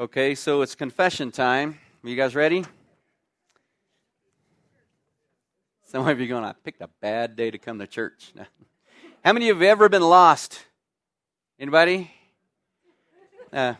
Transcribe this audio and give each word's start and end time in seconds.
Okay, 0.00 0.36
so 0.36 0.62
it's 0.62 0.76
confession 0.76 1.32
time. 1.32 1.76
Are 2.04 2.08
you 2.08 2.14
guys 2.14 2.36
ready? 2.36 2.64
Some 5.88 6.06
of 6.06 6.20
you 6.20 6.26
are 6.26 6.28
going, 6.28 6.44
I 6.44 6.52
picked 6.52 6.80
a 6.80 6.88
bad 7.00 7.34
day 7.34 7.50
to 7.50 7.58
come 7.58 7.80
to 7.80 7.86
church. 7.88 8.32
How 9.24 9.32
many 9.32 9.48
of 9.48 9.56
you 9.56 9.66
have 9.66 9.72
ever 9.72 9.88
been 9.88 10.02
lost? 10.02 10.64
Anybody? 11.58 12.12
Uh, 13.52 13.74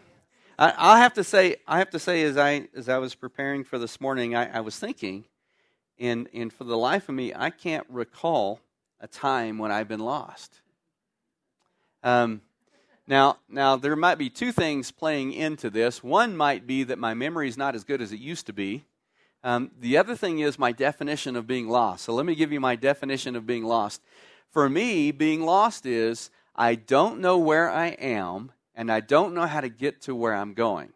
I, 0.58 0.66
will 0.66 1.00
have 1.00 1.14
to 1.14 1.22
say, 1.22 1.54
I 1.68 1.78
have 1.78 1.90
to 1.90 2.00
say, 2.00 2.24
as 2.24 2.36
I 2.36 2.66
as 2.74 2.88
I 2.88 2.98
was 2.98 3.14
preparing 3.14 3.62
for 3.62 3.78
this 3.78 4.00
morning, 4.00 4.34
I, 4.34 4.56
I 4.56 4.60
was 4.60 4.76
thinking, 4.76 5.24
and 6.00 6.28
and 6.34 6.52
for 6.52 6.64
the 6.64 6.76
life 6.76 7.08
of 7.08 7.14
me, 7.14 7.32
I 7.32 7.50
can't 7.50 7.86
recall 7.88 8.58
a 9.00 9.06
time 9.06 9.56
when 9.56 9.70
I've 9.70 9.86
been 9.86 10.00
lost. 10.00 10.62
Um, 12.02 12.40
now, 13.08 13.38
now 13.48 13.76
there 13.76 13.96
might 13.96 14.18
be 14.18 14.28
two 14.28 14.52
things 14.52 14.90
playing 14.90 15.32
into 15.32 15.70
this. 15.70 16.02
One 16.04 16.36
might 16.36 16.66
be 16.66 16.84
that 16.84 16.98
my 16.98 17.14
memory 17.14 17.48
is 17.48 17.56
not 17.56 17.74
as 17.74 17.82
good 17.82 18.02
as 18.02 18.12
it 18.12 18.20
used 18.20 18.44
to 18.46 18.52
be. 18.52 18.84
Um, 19.42 19.70
the 19.80 19.96
other 19.96 20.14
thing 20.14 20.40
is 20.40 20.58
my 20.58 20.72
definition 20.72 21.34
of 21.34 21.46
being 21.46 21.68
lost. 21.68 22.04
So 22.04 22.12
let 22.12 22.26
me 22.26 22.34
give 22.34 22.52
you 22.52 22.60
my 22.60 22.76
definition 22.76 23.34
of 23.34 23.46
being 23.46 23.64
lost. 23.64 24.02
For 24.50 24.68
me, 24.68 25.10
being 25.10 25.42
lost 25.42 25.86
is 25.86 26.30
I 26.54 26.74
don't 26.74 27.20
know 27.20 27.38
where 27.38 27.70
I 27.70 27.88
am 27.88 28.52
and 28.74 28.92
I 28.92 29.00
don't 29.00 29.34
know 29.34 29.46
how 29.46 29.62
to 29.62 29.70
get 29.70 30.02
to 30.02 30.14
where 30.14 30.34
I'm 30.34 30.52
going. 30.52 30.92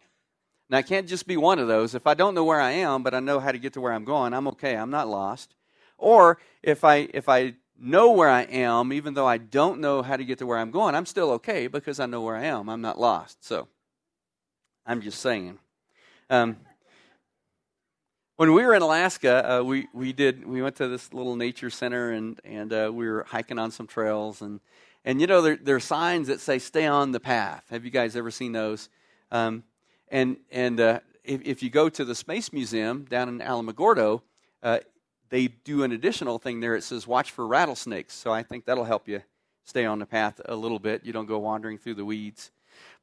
Now, 0.68 0.78
I 0.78 0.82
can't 0.82 1.08
just 1.08 1.26
be 1.26 1.36
one 1.36 1.58
of 1.58 1.68
those. 1.68 1.94
If 1.94 2.06
I 2.06 2.14
don't 2.14 2.34
know 2.34 2.44
where 2.44 2.60
I 2.60 2.72
am, 2.72 3.02
but 3.02 3.14
I 3.14 3.20
know 3.20 3.40
how 3.40 3.52
to 3.52 3.58
get 3.58 3.72
to 3.74 3.80
where 3.80 3.92
I'm 3.92 4.04
going, 4.04 4.34
I'm 4.34 4.48
okay. 4.48 4.76
I'm 4.76 4.90
not 4.90 5.08
lost. 5.08 5.54
Or 5.96 6.38
if 6.62 6.84
I 6.84 7.08
if 7.14 7.28
I 7.28 7.54
know 7.82 8.12
where 8.12 8.28
I 8.28 8.42
am, 8.42 8.92
even 8.92 9.14
though 9.14 9.26
I 9.26 9.38
don't 9.38 9.80
know 9.80 10.02
how 10.02 10.16
to 10.16 10.24
get 10.24 10.38
to 10.38 10.46
where 10.46 10.58
I'm 10.58 10.70
going, 10.70 10.94
I'm 10.94 11.06
still 11.06 11.30
okay 11.32 11.66
because 11.66 12.00
I 12.00 12.06
know 12.06 12.22
where 12.22 12.36
I 12.36 12.44
am. 12.44 12.68
I'm 12.68 12.80
not 12.80 12.98
lost. 12.98 13.44
So 13.44 13.68
I'm 14.86 15.00
just 15.00 15.20
saying. 15.20 15.58
Um, 16.30 16.56
when 18.36 18.52
we 18.52 18.64
were 18.64 18.74
in 18.74 18.82
Alaska, 18.82 19.58
uh, 19.58 19.62
we, 19.62 19.88
we 19.92 20.12
did 20.12 20.46
we 20.46 20.62
went 20.62 20.76
to 20.76 20.88
this 20.88 21.12
little 21.12 21.36
nature 21.36 21.70
center 21.70 22.10
and 22.10 22.40
and 22.44 22.72
uh, 22.72 22.90
we 22.92 23.08
were 23.08 23.24
hiking 23.24 23.58
on 23.58 23.70
some 23.70 23.86
trails 23.86 24.40
and 24.40 24.60
and 25.04 25.20
you 25.20 25.26
know 25.26 25.42
there, 25.42 25.56
there 25.56 25.76
are 25.76 25.80
signs 25.80 26.28
that 26.28 26.40
say 26.40 26.58
"Stay 26.58 26.86
on 26.86 27.12
the 27.12 27.20
path." 27.20 27.64
Have 27.70 27.84
you 27.84 27.90
guys 27.90 28.16
ever 28.16 28.30
seen 28.30 28.52
those? 28.52 28.88
Um, 29.30 29.64
and 30.08 30.36
and 30.50 30.80
uh, 30.80 31.00
if, 31.24 31.42
if, 31.42 31.62
you 31.62 31.70
go 31.70 31.88
to 31.88 32.04
the 32.04 32.14
Space 32.14 32.52
Museum 32.52 33.04
down 33.08 33.28
in 33.28 33.38
Alamogordo, 33.38 34.22
uh, 34.62 34.78
they 35.32 35.48
do 35.48 35.82
an 35.82 35.92
additional 35.92 36.38
thing 36.38 36.60
there. 36.60 36.76
It 36.76 36.84
says, 36.84 37.06
watch 37.06 37.30
for 37.30 37.46
rattlesnakes. 37.46 38.12
So 38.12 38.30
I 38.30 38.42
think 38.42 38.66
that'll 38.66 38.84
help 38.84 39.08
you 39.08 39.22
stay 39.64 39.86
on 39.86 39.98
the 39.98 40.04
path 40.04 40.38
a 40.44 40.54
little 40.54 40.78
bit. 40.78 41.06
You 41.06 41.14
don't 41.14 41.24
go 41.24 41.38
wandering 41.38 41.78
through 41.78 41.94
the 41.94 42.04
weeds. 42.04 42.50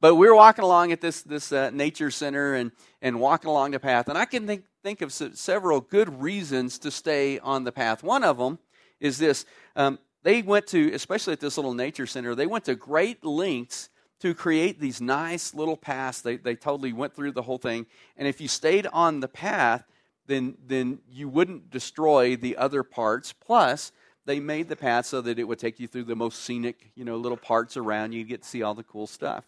But 0.00 0.14
we 0.14 0.28
were 0.28 0.36
walking 0.36 0.62
along 0.62 0.92
at 0.92 1.00
this, 1.00 1.22
this 1.22 1.50
uh, 1.50 1.70
nature 1.70 2.08
center 2.08 2.54
and, 2.54 2.70
and 3.02 3.18
walking 3.18 3.50
along 3.50 3.72
the 3.72 3.80
path. 3.80 4.08
And 4.08 4.16
I 4.16 4.26
can 4.26 4.46
think, 4.46 4.62
think 4.84 5.02
of 5.02 5.12
several 5.12 5.80
good 5.80 6.22
reasons 6.22 6.78
to 6.78 6.92
stay 6.92 7.40
on 7.40 7.64
the 7.64 7.72
path. 7.72 8.04
One 8.04 8.22
of 8.22 8.38
them 8.38 8.60
is 9.00 9.18
this 9.18 9.44
um, 9.74 9.98
they 10.22 10.40
went 10.42 10.68
to, 10.68 10.92
especially 10.92 11.32
at 11.32 11.40
this 11.40 11.56
little 11.56 11.74
nature 11.74 12.06
center, 12.06 12.36
they 12.36 12.46
went 12.46 12.64
to 12.66 12.76
great 12.76 13.24
lengths 13.24 13.88
to 14.20 14.34
create 14.34 14.78
these 14.78 15.00
nice 15.00 15.52
little 15.52 15.76
paths. 15.76 16.20
They, 16.20 16.36
they 16.36 16.54
totally 16.54 16.92
went 16.92 17.16
through 17.16 17.32
the 17.32 17.42
whole 17.42 17.58
thing. 17.58 17.86
And 18.16 18.28
if 18.28 18.40
you 18.40 18.46
stayed 18.46 18.86
on 18.92 19.18
the 19.18 19.28
path, 19.28 19.84
then, 20.30 20.56
then 20.66 21.00
you 21.10 21.28
wouldn't 21.28 21.70
destroy 21.70 22.36
the 22.36 22.56
other 22.56 22.82
parts. 22.82 23.32
Plus, 23.32 23.92
they 24.26 24.38
made 24.38 24.68
the 24.68 24.76
path 24.76 25.06
so 25.06 25.20
that 25.20 25.38
it 25.38 25.44
would 25.44 25.58
take 25.58 25.80
you 25.80 25.86
through 25.86 26.04
the 26.04 26.16
most 26.16 26.42
scenic, 26.42 26.92
you 26.94 27.04
know, 27.04 27.16
little 27.16 27.36
parts 27.36 27.76
around 27.76 28.12
you. 28.12 28.20
You 28.20 28.24
get 28.24 28.42
to 28.42 28.48
see 28.48 28.62
all 28.62 28.74
the 28.74 28.84
cool 28.84 29.06
stuff. 29.06 29.44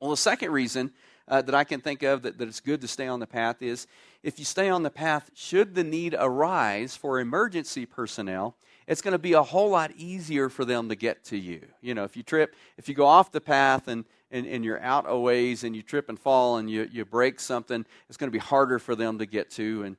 Well, 0.00 0.10
the 0.10 0.16
second 0.16 0.52
reason 0.52 0.92
uh, 1.26 1.42
that 1.42 1.54
I 1.54 1.64
can 1.64 1.80
think 1.80 2.02
of 2.02 2.22
that, 2.22 2.38
that 2.38 2.48
it's 2.48 2.60
good 2.60 2.80
to 2.82 2.88
stay 2.88 3.08
on 3.08 3.20
the 3.20 3.26
path 3.26 3.60
is 3.60 3.86
if 4.22 4.38
you 4.38 4.44
stay 4.44 4.68
on 4.68 4.84
the 4.84 4.90
path, 4.90 5.30
should 5.34 5.74
the 5.74 5.84
need 5.84 6.14
arise 6.18 6.96
for 6.96 7.18
emergency 7.18 7.84
personnel, 7.84 8.56
it's 8.88 9.00
going 9.02 9.12
to 9.12 9.18
be 9.18 9.34
a 9.34 9.42
whole 9.42 9.70
lot 9.70 9.92
easier 9.96 10.48
for 10.48 10.64
them 10.64 10.88
to 10.88 10.96
get 10.96 11.22
to 11.26 11.36
you. 11.36 11.60
You 11.80 11.94
know, 11.94 12.02
if 12.02 12.16
you 12.16 12.24
trip, 12.24 12.56
if 12.76 12.88
you 12.88 12.96
go 12.96 13.06
off 13.06 13.30
the 13.30 13.40
path 13.40 13.86
and 13.86 14.04
and, 14.30 14.46
and 14.46 14.64
you're 14.64 14.82
out 14.82 15.04
a 15.08 15.18
ways 15.18 15.64
and 15.64 15.74
you 15.74 15.82
trip 15.82 16.08
and 16.08 16.18
fall 16.18 16.58
and 16.58 16.70
you, 16.70 16.88
you 16.92 17.04
break 17.04 17.40
something, 17.40 17.84
it's 18.08 18.16
going 18.16 18.28
to 18.28 18.32
be 18.32 18.38
harder 18.38 18.78
for 18.78 18.94
them 18.94 19.18
to 19.18 19.26
get 19.26 19.50
to. 19.52 19.96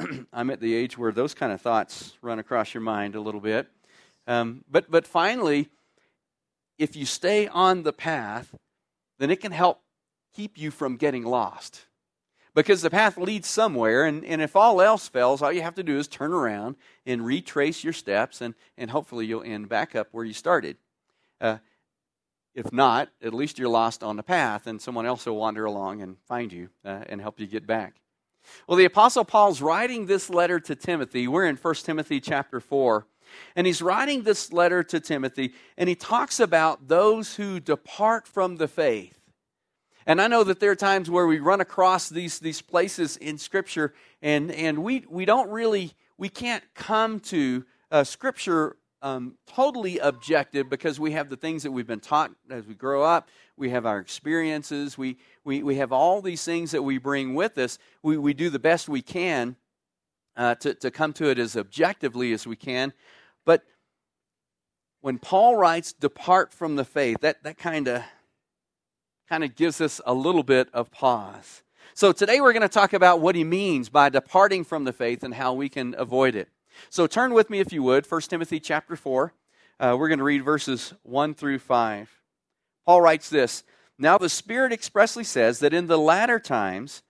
And 0.00 0.26
I'm 0.32 0.50
at 0.50 0.60
the 0.60 0.74
age 0.74 0.96
where 0.96 1.12
those 1.12 1.34
kind 1.34 1.52
of 1.52 1.60
thoughts 1.60 2.16
run 2.22 2.38
across 2.38 2.74
your 2.74 2.80
mind 2.80 3.14
a 3.14 3.20
little 3.20 3.40
bit. 3.40 3.68
Um, 4.26 4.64
but, 4.70 4.90
but 4.90 5.06
finally, 5.06 5.68
if 6.78 6.96
you 6.96 7.06
stay 7.06 7.48
on 7.48 7.82
the 7.82 7.92
path, 7.92 8.54
then 9.18 9.30
it 9.30 9.40
can 9.40 9.52
help 9.52 9.80
keep 10.34 10.58
you 10.58 10.70
from 10.70 10.96
getting 10.96 11.24
lost. 11.24 11.86
Because 12.56 12.80
the 12.80 12.88
path 12.88 13.18
leads 13.18 13.46
somewhere, 13.48 14.06
and, 14.06 14.24
and 14.24 14.40
if 14.40 14.56
all 14.56 14.80
else 14.80 15.08
fails, 15.08 15.42
all 15.42 15.52
you 15.52 15.60
have 15.60 15.74
to 15.74 15.82
do 15.82 15.98
is 15.98 16.08
turn 16.08 16.32
around 16.32 16.76
and 17.04 17.24
retrace 17.24 17.84
your 17.84 17.92
steps, 17.92 18.40
and, 18.40 18.54
and 18.78 18.90
hopefully 18.90 19.26
you'll 19.26 19.42
end 19.42 19.68
back 19.68 19.94
up 19.94 20.08
where 20.10 20.24
you 20.24 20.32
started. 20.32 20.78
Uh, 21.38 21.58
if 22.54 22.72
not, 22.72 23.10
at 23.22 23.34
least 23.34 23.58
you're 23.58 23.68
lost 23.68 24.02
on 24.02 24.16
the 24.16 24.22
path, 24.22 24.66
and 24.66 24.80
someone 24.80 25.04
else 25.04 25.26
will 25.26 25.36
wander 25.36 25.66
along 25.66 26.00
and 26.00 26.16
find 26.26 26.50
you 26.50 26.70
uh, 26.82 27.02
and 27.10 27.20
help 27.20 27.38
you 27.38 27.46
get 27.46 27.66
back. 27.66 27.96
Well, 28.66 28.78
the 28.78 28.86
Apostle 28.86 29.26
Paul's 29.26 29.60
writing 29.60 30.06
this 30.06 30.30
letter 30.30 30.58
to 30.60 30.74
Timothy. 30.74 31.28
We're 31.28 31.44
in 31.44 31.56
1 31.56 31.74
Timothy 31.74 32.20
chapter 32.20 32.58
4. 32.58 33.06
And 33.54 33.66
he's 33.66 33.82
writing 33.82 34.22
this 34.22 34.50
letter 34.50 34.82
to 34.84 34.98
Timothy, 34.98 35.52
and 35.76 35.90
he 35.90 35.94
talks 35.94 36.40
about 36.40 36.88
those 36.88 37.34
who 37.34 37.60
depart 37.60 38.26
from 38.26 38.56
the 38.56 38.68
faith. 38.68 39.15
And 40.06 40.20
I 40.20 40.28
know 40.28 40.44
that 40.44 40.60
there 40.60 40.70
are 40.70 40.76
times 40.76 41.10
where 41.10 41.26
we 41.26 41.40
run 41.40 41.60
across 41.60 42.08
these, 42.08 42.38
these 42.38 42.62
places 42.62 43.16
in 43.16 43.38
Scripture, 43.38 43.92
and, 44.22 44.52
and 44.52 44.84
we, 44.84 45.04
we 45.10 45.24
don't 45.24 45.50
really, 45.50 45.94
we 46.16 46.28
can't 46.28 46.62
come 46.74 47.18
to 47.20 47.64
uh, 47.90 48.04
Scripture 48.04 48.76
um, 49.02 49.34
totally 49.46 49.98
objective 49.98 50.70
because 50.70 51.00
we 51.00 51.12
have 51.12 51.28
the 51.28 51.36
things 51.36 51.64
that 51.64 51.72
we've 51.72 51.86
been 51.86 52.00
taught 52.00 52.30
as 52.50 52.66
we 52.66 52.74
grow 52.74 53.02
up. 53.02 53.28
We 53.56 53.70
have 53.70 53.84
our 53.84 53.98
experiences. 53.98 54.96
We, 54.96 55.18
we, 55.44 55.62
we 55.62 55.76
have 55.76 55.92
all 55.92 56.22
these 56.22 56.44
things 56.44 56.70
that 56.70 56.82
we 56.82 56.98
bring 56.98 57.34
with 57.34 57.58
us. 57.58 57.78
We, 58.02 58.16
we 58.16 58.32
do 58.32 58.48
the 58.48 58.58
best 58.58 58.88
we 58.88 59.02
can 59.02 59.56
uh, 60.36 60.54
to, 60.56 60.74
to 60.74 60.90
come 60.90 61.12
to 61.14 61.30
it 61.30 61.38
as 61.38 61.56
objectively 61.56 62.32
as 62.32 62.46
we 62.46 62.56
can. 62.56 62.92
But 63.44 63.64
when 65.00 65.18
Paul 65.18 65.56
writes, 65.56 65.92
depart 65.92 66.52
from 66.52 66.76
the 66.76 66.84
faith, 66.84 67.18
that, 67.20 67.42
that 67.42 67.58
kind 67.58 67.88
of 67.88 68.02
kind 69.28 69.44
of 69.44 69.56
gives 69.56 69.80
us 69.80 70.00
a 70.06 70.14
little 70.14 70.42
bit 70.42 70.68
of 70.72 70.90
pause. 70.90 71.62
So 71.94 72.12
today 72.12 72.40
we're 72.40 72.52
going 72.52 72.62
to 72.62 72.68
talk 72.68 72.92
about 72.92 73.20
what 73.20 73.34
he 73.34 73.44
means 73.44 73.88
by 73.88 74.08
departing 74.08 74.64
from 74.64 74.84
the 74.84 74.92
faith 74.92 75.22
and 75.22 75.34
how 75.34 75.52
we 75.52 75.68
can 75.68 75.94
avoid 75.98 76.34
it. 76.34 76.48
So 76.90 77.06
turn 77.06 77.32
with 77.32 77.50
me, 77.50 77.58
if 77.58 77.72
you 77.72 77.82
would, 77.82 78.10
1 78.10 78.20
Timothy 78.22 78.60
chapter 78.60 78.96
4. 78.96 79.32
Uh, 79.78 79.96
we're 79.98 80.08
going 80.08 80.18
to 80.18 80.24
read 80.24 80.44
verses 80.44 80.94
1 81.02 81.34
through 81.34 81.58
5. 81.58 82.20
Paul 82.84 83.00
writes 83.00 83.28
this 83.28 83.64
Now 83.98 84.18
the 84.18 84.28
Spirit 84.28 84.72
expressly 84.72 85.24
says 85.24 85.58
that 85.60 85.74
in 85.74 85.86
the 85.86 85.98
latter 85.98 86.38
times 86.38 87.02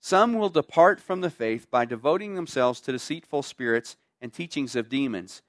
some 0.00 0.34
will 0.34 0.48
depart 0.48 1.00
from 1.00 1.20
the 1.20 1.30
faith 1.30 1.70
by 1.70 1.84
devoting 1.84 2.34
themselves 2.34 2.80
to 2.82 2.92
deceitful 2.92 3.42
spirits 3.42 3.96
and 4.20 4.32
teachings 4.32 4.74
of 4.76 4.88
demons, 4.88 5.42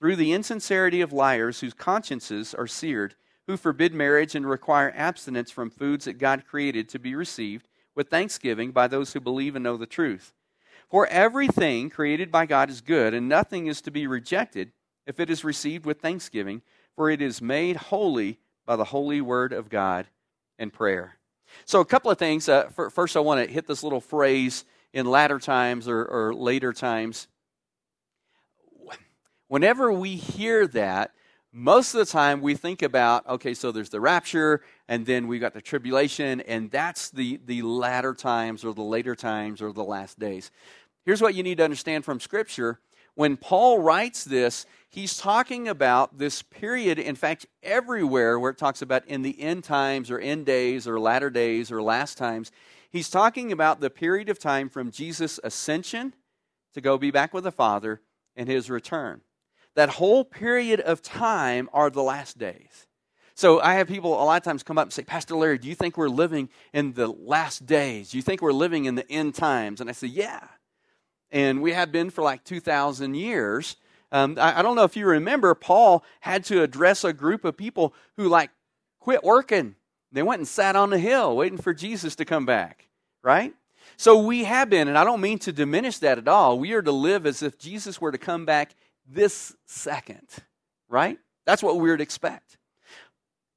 through 0.00 0.16
the 0.16 0.32
insincerity 0.32 1.00
of 1.00 1.12
liars 1.12 1.60
whose 1.60 1.74
consciences 1.74 2.54
are 2.54 2.66
seared, 2.66 3.14
who 3.46 3.56
forbid 3.56 3.94
marriage 3.94 4.34
and 4.34 4.48
require 4.48 4.92
abstinence 4.96 5.50
from 5.50 5.70
foods 5.70 6.04
that 6.04 6.18
God 6.18 6.44
created 6.46 6.88
to 6.90 6.98
be 6.98 7.14
received 7.14 7.68
with 7.94 8.08
thanksgiving 8.08 8.72
by 8.72 8.88
those 8.88 9.12
who 9.12 9.20
believe 9.20 9.54
and 9.54 9.62
know 9.62 9.76
the 9.76 9.86
truth. 9.86 10.32
For 10.88 11.06
everything 11.06 11.90
created 11.90 12.30
by 12.30 12.46
God 12.46 12.70
is 12.70 12.80
good, 12.80 13.14
and 13.14 13.28
nothing 13.28 13.66
is 13.66 13.80
to 13.82 13.90
be 13.90 14.06
rejected 14.06 14.72
if 15.06 15.18
it 15.20 15.30
is 15.30 15.44
received 15.44 15.86
with 15.86 16.00
thanksgiving, 16.00 16.62
for 16.94 17.10
it 17.10 17.22
is 17.22 17.40
made 17.40 17.76
holy 17.76 18.38
by 18.64 18.76
the 18.76 18.84
holy 18.84 19.20
word 19.20 19.52
of 19.52 19.68
God 19.68 20.06
and 20.58 20.72
prayer. 20.72 21.16
So, 21.64 21.80
a 21.80 21.84
couple 21.84 22.10
of 22.10 22.18
things. 22.18 22.48
Uh, 22.48 22.68
first, 22.68 23.16
I 23.16 23.20
want 23.20 23.44
to 23.44 23.52
hit 23.52 23.66
this 23.66 23.82
little 23.82 24.00
phrase 24.00 24.64
in 24.92 25.06
latter 25.06 25.38
times 25.38 25.88
or, 25.88 26.04
or 26.04 26.34
later 26.34 26.72
times. 26.72 27.28
Whenever 29.48 29.92
we 29.92 30.16
hear 30.16 30.66
that, 30.68 31.12
most 31.58 31.94
of 31.94 32.00
the 32.00 32.12
time 32.12 32.42
we 32.42 32.54
think 32.54 32.82
about 32.82 33.26
okay 33.26 33.54
so 33.54 33.72
there's 33.72 33.88
the 33.88 34.00
rapture 34.00 34.60
and 34.88 35.06
then 35.06 35.26
we've 35.26 35.40
got 35.40 35.54
the 35.54 35.62
tribulation 35.62 36.42
and 36.42 36.70
that's 36.70 37.08
the 37.08 37.40
the 37.46 37.62
latter 37.62 38.12
times 38.12 38.62
or 38.62 38.74
the 38.74 38.82
later 38.82 39.14
times 39.14 39.62
or 39.62 39.72
the 39.72 39.82
last 39.82 40.18
days. 40.18 40.50
Here's 41.06 41.22
what 41.22 41.34
you 41.34 41.42
need 41.42 41.56
to 41.56 41.64
understand 41.64 42.04
from 42.04 42.20
scripture. 42.20 42.78
When 43.14 43.38
paul 43.38 43.78
writes 43.78 44.22
this 44.22 44.66
he's 44.90 45.16
talking 45.16 45.66
about 45.66 46.18
this 46.18 46.42
period 46.42 46.98
in 46.98 47.14
fact 47.14 47.46
everywhere 47.62 48.38
where 48.38 48.50
it 48.50 48.58
talks 48.58 48.82
about 48.82 49.06
in 49.06 49.22
the 49.22 49.40
end 49.40 49.64
times 49.64 50.10
or 50.10 50.18
end 50.18 50.44
days 50.44 50.86
or 50.86 51.00
latter 51.00 51.30
days 51.30 51.72
or 51.72 51.80
last 51.80 52.18
times 52.18 52.52
he's 52.90 53.08
talking 53.08 53.50
about 53.50 53.80
the 53.80 53.88
period 53.88 54.28
of 54.28 54.38
time 54.38 54.68
from 54.68 54.90
jesus 54.90 55.40
ascension 55.42 56.12
to 56.74 56.82
go 56.82 56.98
be 56.98 57.10
back 57.10 57.32
with 57.32 57.44
the 57.44 57.50
father 57.50 58.02
and 58.36 58.46
his 58.46 58.68
return 58.68 59.22
that 59.76 59.90
whole 59.90 60.24
period 60.24 60.80
of 60.80 61.02
time 61.02 61.68
are 61.72 61.90
the 61.90 62.02
last 62.02 62.38
days. 62.38 62.86
So 63.34 63.60
I 63.60 63.74
have 63.74 63.86
people 63.86 64.14
a 64.14 64.24
lot 64.24 64.38
of 64.38 64.42
times 64.42 64.62
come 64.62 64.78
up 64.78 64.86
and 64.86 64.92
say, 64.92 65.02
Pastor 65.02 65.36
Larry, 65.36 65.58
do 65.58 65.68
you 65.68 65.74
think 65.74 65.98
we're 65.98 66.08
living 66.08 66.48
in 66.72 66.94
the 66.94 67.06
last 67.06 67.66
days? 67.66 68.10
Do 68.10 68.16
you 68.16 68.22
think 68.22 68.40
we're 68.40 68.52
living 68.52 68.86
in 68.86 68.94
the 68.94 69.08
end 69.12 69.34
times? 69.34 69.80
And 69.82 69.90
I 69.90 69.92
say, 69.92 70.06
yeah. 70.06 70.40
And 71.30 71.60
we 71.60 71.72
have 71.72 71.92
been 71.92 72.08
for 72.08 72.22
like 72.22 72.44
2,000 72.44 73.14
years. 73.14 73.76
Um, 74.10 74.38
I, 74.40 74.60
I 74.60 74.62
don't 74.62 74.74
know 74.74 74.84
if 74.84 74.96
you 74.96 75.06
remember, 75.06 75.54
Paul 75.54 76.02
had 76.20 76.44
to 76.46 76.62
address 76.62 77.04
a 77.04 77.12
group 77.12 77.44
of 77.44 77.58
people 77.58 77.92
who 78.16 78.28
like 78.28 78.50
quit 79.00 79.22
working. 79.22 79.74
They 80.10 80.22
went 80.22 80.40
and 80.40 80.48
sat 80.48 80.74
on 80.74 80.88
the 80.88 80.98
hill 80.98 81.36
waiting 81.36 81.58
for 81.58 81.74
Jesus 81.74 82.16
to 82.16 82.24
come 82.24 82.46
back, 82.46 82.88
right? 83.22 83.52
So 83.98 84.18
we 84.18 84.44
have 84.44 84.70
been, 84.70 84.88
and 84.88 84.96
I 84.96 85.04
don't 85.04 85.20
mean 85.20 85.38
to 85.40 85.52
diminish 85.52 85.98
that 85.98 86.16
at 86.16 86.28
all. 86.28 86.58
We 86.58 86.72
are 86.72 86.82
to 86.82 86.92
live 86.92 87.26
as 87.26 87.42
if 87.42 87.58
Jesus 87.58 88.00
were 88.00 88.12
to 88.12 88.18
come 88.18 88.46
back 88.46 88.74
this 89.08 89.54
second, 89.66 90.28
right? 90.88 91.18
That's 91.44 91.62
what 91.62 91.78
we 91.78 91.90
would 91.90 92.00
expect. 92.00 92.58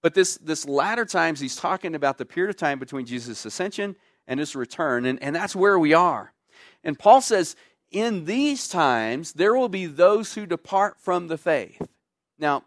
But 0.02 0.14
this, 0.14 0.38
this 0.38 0.66
latter 0.68 1.06
times, 1.06 1.40
he's 1.40 1.56
talking 1.56 1.96
about 1.96 2.18
the 2.18 2.26
period 2.26 2.50
of 2.50 2.58
time 2.58 2.80
between 2.80 3.06
Jesus' 3.06 3.46
ascension 3.46 3.96
and 4.28 4.40
his 4.40 4.56
return, 4.56 5.06
and, 5.06 5.22
and 5.22 5.36
that's 5.36 5.56
where 5.56 5.78
we 5.78 5.94
are. 5.94 6.34
And 6.84 6.98
Paul 6.98 7.22
says, 7.22 7.56
in 7.92 8.26
these 8.26 8.68
times, 8.68 9.34
there 9.34 9.56
will 9.56 9.70
be 9.70 9.88
those 9.88 10.36
who 10.36 10.46
depart 10.46 11.00
from 11.00 11.28
the 11.28 11.38
faith. 11.38 11.82
Now, 12.38 12.64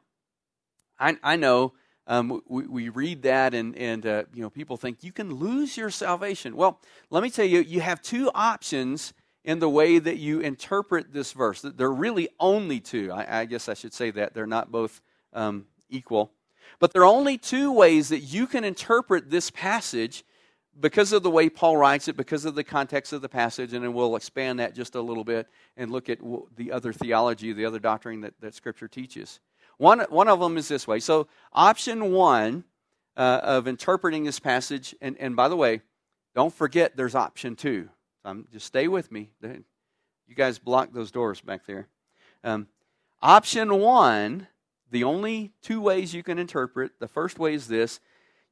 I, 0.99 1.17
I 1.23 1.37
know 1.37 1.73
um, 2.07 2.43
we, 2.49 2.67
we, 2.67 2.89
read 2.89 3.23
that, 3.23 3.55
and, 3.55 3.77
and 3.77 4.05
uh, 4.05 4.25
you 4.35 4.43
know 4.43 4.51
people 4.51 4.77
think 4.77 5.05
you 5.05 5.13
can 5.13 5.33
lose 5.35 5.77
your 5.77 5.89
salvation. 5.89 6.57
Well, 6.57 6.81
let 7.11 7.23
me 7.23 7.31
tell 7.31 7.45
you, 7.45 7.61
you 7.61 7.81
have 7.81 8.03
two 8.03 8.31
options 8.35 9.13
in 9.45 9.59
the 9.59 9.69
way 9.69 9.99
that 9.99 10.19
you 10.19 10.41
interpret 10.41 11.13
this 11.13 11.33
verse. 11.33 11.63
There 11.63 11.89
are 11.89 11.95
really 11.95 12.29
only 12.39 12.81
two. 12.81 13.11
I, 13.13 13.41
I 13.41 13.45
guess 13.45 13.69
I 13.69 13.75
should 13.75 13.93
say 13.93 14.11
that 14.13 14.35
they're 14.35 14.47
not 14.47 14.71
both 14.71 15.01
um, 15.33 15.67
equal, 15.89 16.33
but 16.79 16.93
there 16.93 17.03
are 17.03 17.07
only 17.07 17.39
two 17.39 17.73
ways 17.73 18.09
that 18.11 18.21
you 18.21 18.47
can 18.47 18.65
interpret 18.65 19.31
this 19.31 19.51
passage 19.51 20.25
because 20.79 21.13
of 21.13 21.23
the 21.23 21.31
way 21.31 21.49
Paul 21.49 21.77
writes 21.77 22.09
it, 22.09 22.17
because 22.17 22.45
of 22.45 22.55
the 22.55 22.65
context 22.65 23.13
of 23.13 23.21
the 23.21 23.29
passage, 23.29 23.73
and 23.73 23.85
then 23.85 23.93
we'll 23.93 24.17
expand 24.17 24.59
that 24.59 24.75
just 24.75 24.95
a 24.95 25.01
little 25.01 25.25
bit 25.25 25.47
and 25.77 25.91
look 25.91 26.09
at 26.09 26.19
the 26.57 26.73
other 26.73 26.93
theology, 26.93 27.53
the 27.53 27.67
other 27.67 27.79
doctrine 27.79 28.23
that, 28.23 28.35
that 28.41 28.55
Scripture 28.55 28.89
teaches. 28.89 29.41
One, 29.77 30.01
one 30.09 30.29
of 30.29 30.41
them 30.41 30.57
is 30.57 30.69
this 30.69 30.87
way. 30.87 31.01
So, 31.01 31.29
option 31.53 32.13
one 32.13 32.65
uh, 33.17 33.41
of 33.43 33.69
interpreting 33.69 34.25
this 34.25 34.39
passage, 34.39 34.95
and, 35.01 35.17
and 35.19 35.37
by 35.37 35.49
the 35.49 35.57
way, 35.57 35.83
don't 36.35 36.55
forget 36.55 36.97
there's 36.97 37.15
option 37.15 37.57
two. 37.57 37.91
Um, 38.25 38.47
just 38.53 38.67
stay 38.67 38.89
with 38.89 39.11
me. 39.11 39.31
You 39.43 40.35
guys 40.35 40.59
block 40.59 40.93
those 40.93 41.11
doors 41.11 41.41
back 41.41 41.67
there. 41.67 41.89
Um, 42.45 42.69
option 43.21 43.79
one, 43.79 44.47
the 44.91 45.05
only 45.05 45.53
two 45.63 45.81
ways 45.81 46.15
you 46.15 46.23
can 46.23 46.39
interpret, 46.39 46.93
the 47.01 47.09
first 47.09 47.39
way 47.39 47.55
is 47.55 47.69
this 47.69 48.01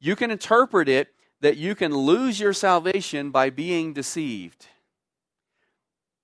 you 0.00 0.17
can 0.17 0.31
interpret 0.31 0.88
it 0.88 1.08
that 1.40 1.56
you 1.56 1.75
can 1.75 1.94
lose 1.94 2.40
your 2.40 2.52
salvation 2.52 3.31
by 3.31 3.50
being 3.50 3.93
deceived. 3.93 4.67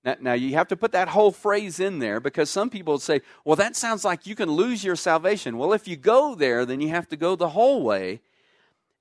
Now, 0.03 0.15
now, 0.21 0.33
you 0.33 0.53
have 0.53 0.67
to 0.69 0.77
put 0.77 0.91
that 0.93 1.09
whole 1.09 1.31
phrase 1.31 1.79
in 1.79 1.99
there 1.99 2.19
because 2.19 2.49
some 2.49 2.69
people 2.69 2.97
say, 2.97 3.21
well, 3.43 3.55
that 3.57 3.75
sounds 3.75 4.05
like 4.05 4.25
you 4.25 4.35
can 4.35 4.49
lose 4.49 4.83
your 4.83 4.95
salvation. 4.95 5.57
Well, 5.57 5.73
if 5.73 5.87
you 5.87 5.97
go 5.97 6.33
there, 6.33 6.65
then 6.65 6.79
you 6.79 6.89
have 6.89 7.07
to 7.09 7.17
go 7.17 7.35
the 7.35 7.49
whole 7.49 7.83
way. 7.83 8.21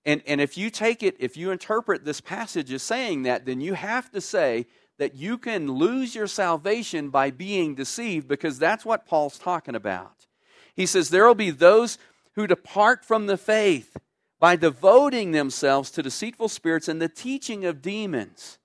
And, 0.06 0.22
and 0.24 0.40
if 0.40 0.56
you 0.56 0.70
take 0.70 1.02
it, 1.02 1.16
if 1.18 1.36
you 1.36 1.50
interpret 1.50 2.04
this 2.04 2.20
passage 2.20 2.72
as 2.72 2.82
saying 2.82 3.24
that, 3.24 3.44
then 3.44 3.60
you 3.60 3.74
have 3.74 4.10
to 4.12 4.20
say 4.20 4.66
that 4.98 5.16
you 5.16 5.36
can 5.36 5.72
lose 5.72 6.14
your 6.14 6.28
salvation 6.28 7.10
by 7.10 7.32
being 7.32 7.74
deceived 7.74 8.28
because 8.28 8.58
that's 8.58 8.84
what 8.84 9.04
Paul's 9.04 9.38
talking 9.38 9.74
about. 9.74 10.26
He 10.76 10.86
says, 10.86 11.10
There 11.10 11.26
will 11.26 11.34
be 11.34 11.50
those 11.50 11.98
who 12.36 12.46
depart 12.46 13.04
from 13.04 13.26
the 13.26 13.36
faith 13.36 13.96
by 14.38 14.54
devoting 14.54 15.32
themselves 15.32 15.90
to 15.90 16.02
deceitful 16.02 16.48
spirits 16.48 16.86
and 16.86 17.02
the 17.02 17.08
teaching 17.08 17.64
of 17.64 17.82
demons 17.82 18.58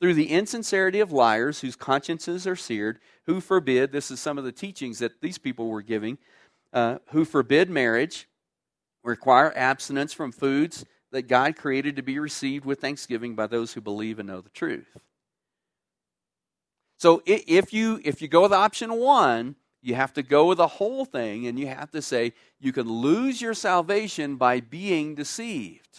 through 0.00 0.14
the 0.14 0.30
insincerity 0.30 0.98
of 0.98 1.12
liars 1.12 1.60
whose 1.60 1.76
consciences 1.76 2.44
are 2.44 2.56
seared, 2.56 2.98
who 3.26 3.40
forbid, 3.40 3.92
this 3.92 4.10
is 4.10 4.18
some 4.18 4.36
of 4.36 4.42
the 4.42 4.50
teachings 4.50 4.98
that 4.98 5.20
these 5.20 5.38
people 5.38 5.68
were 5.68 5.82
giving, 5.82 6.18
uh, 6.72 6.98
who 7.10 7.24
forbid 7.24 7.70
marriage, 7.70 8.26
require 9.02 9.52
abstinence 9.56 10.12
from 10.12 10.32
foods 10.32 10.84
that 11.10 11.28
God 11.28 11.56
created 11.56 11.96
to 11.96 12.02
be 12.02 12.18
received 12.18 12.64
with 12.64 12.80
thanksgiving 12.80 13.34
by 13.34 13.46
those 13.46 13.72
who 13.72 13.80
believe 13.80 14.18
and 14.18 14.28
know 14.28 14.40
the 14.40 14.48
truth. 14.50 14.96
So 16.98 17.22
if 17.26 17.72
you 17.72 18.00
if 18.04 18.22
you 18.22 18.28
go 18.28 18.42
with 18.42 18.52
option 18.52 18.94
one, 18.94 19.56
you 19.82 19.96
have 19.96 20.12
to 20.14 20.22
go 20.22 20.46
with 20.46 20.58
the 20.58 20.68
whole 20.68 21.04
thing 21.04 21.46
and 21.48 21.58
you 21.58 21.66
have 21.66 21.90
to 21.90 22.00
say 22.00 22.32
you 22.60 22.72
can 22.72 22.88
lose 22.88 23.42
your 23.42 23.54
salvation 23.54 24.36
by 24.36 24.60
being 24.60 25.14
deceived. 25.16 25.98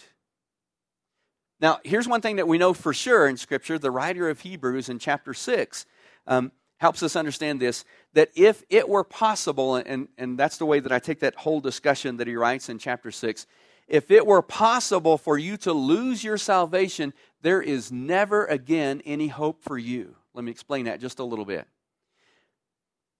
Now, 1.60 1.78
here's 1.84 2.08
one 2.08 2.20
thing 2.20 2.36
that 2.36 2.48
we 2.48 2.58
know 2.58 2.72
for 2.72 2.92
sure 2.92 3.26
in 3.28 3.36
Scripture. 3.36 3.78
The 3.78 3.90
writer 3.90 4.28
of 4.28 4.40
Hebrews 4.40 4.88
in 4.88 4.98
chapter 4.98 5.34
6 5.34 5.86
um, 6.26 6.52
helps 6.84 7.02
us 7.02 7.16
understand 7.16 7.60
this 7.60 7.82
that 8.12 8.28
if 8.36 8.62
it 8.68 8.86
were 8.86 9.04
possible, 9.04 9.76
and, 9.76 10.06
and 10.18 10.38
that's 10.38 10.58
the 10.58 10.66
way 10.66 10.80
that 10.80 10.92
I 10.92 10.98
take 10.98 11.20
that 11.20 11.34
whole 11.34 11.58
discussion 11.62 12.18
that 12.18 12.26
he 12.26 12.36
writes 12.36 12.68
in 12.68 12.78
chapter 12.78 13.10
6, 13.10 13.46
if 13.88 14.10
it 14.10 14.26
were 14.26 14.42
possible 14.42 15.16
for 15.16 15.38
you 15.38 15.56
to 15.58 15.72
lose 15.72 16.22
your 16.22 16.36
salvation, 16.36 17.14
there 17.40 17.62
is 17.62 17.90
never 17.90 18.44
again 18.44 19.00
any 19.06 19.28
hope 19.28 19.62
for 19.62 19.78
you. 19.78 20.14
Let 20.34 20.44
me 20.44 20.50
explain 20.50 20.84
that 20.84 21.00
just 21.00 21.20
a 21.20 21.24
little 21.24 21.46
bit. 21.46 21.66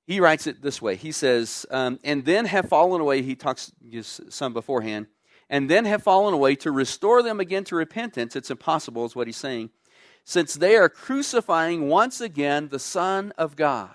He 0.06 0.20
writes 0.20 0.46
it 0.46 0.61
this 0.61 0.82
way. 0.82 0.96
He 0.96 1.11
says, 1.11 1.64
um, 1.70 1.99
and 2.05 2.22
then 2.26 2.44
have 2.44 2.69
fallen 2.69 3.00
away. 3.00 3.22
He 3.22 3.34
talks 3.34 3.72
some 4.28 4.52
beforehand 4.52 5.06
and 5.49 5.70
then 5.70 5.87
have 5.87 6.02
fallen 6.02 6.34
away 6.34 6.55
to 6.56 6.70
restore 6.70 7.22
them 7.22 7.40
again 7.40 7.64
to 7.64 7.76
repentance, 7.76 8.37
it's 8.37 8.50
impossible, 8.50 9.06
is 9.06 9.16
what 9.16 9.26
he's 9.26 9.38
saying, 9.38 9.70
since 10.25 10.55
they 10.55 10.76
are 10.76 10.88
crucifying 10.88 11.88
once 11.88 12.21
again 12.21 12.69
the 12.69 12.79
Son 12.79 13.32
of 13.37 13.56
God. 13.56 13.91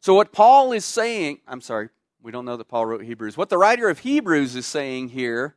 So, 0.00 0.14
what 0.14 0.32
Paul 0.32 0.72
is 0.72 0.84
saying, 0.84 1.40
I'm 1.46 1.60
sorry, 1.60 1.90
we 2.22 2.32
don't 2.32 2.44
know 2.44 2.56
that 2.56 2.68
Paul 2.68 2.86
wrote 2.86 3.04
Hebrews. 3.04 3.36
What 3.36 3.50
the 3.50 3.58
writer 3.58 3.88
of 3.88 4.00
Hebrews 4.00 4.56
is 4.56 4.66
saying 4.66 5.10
here 5.10 5.56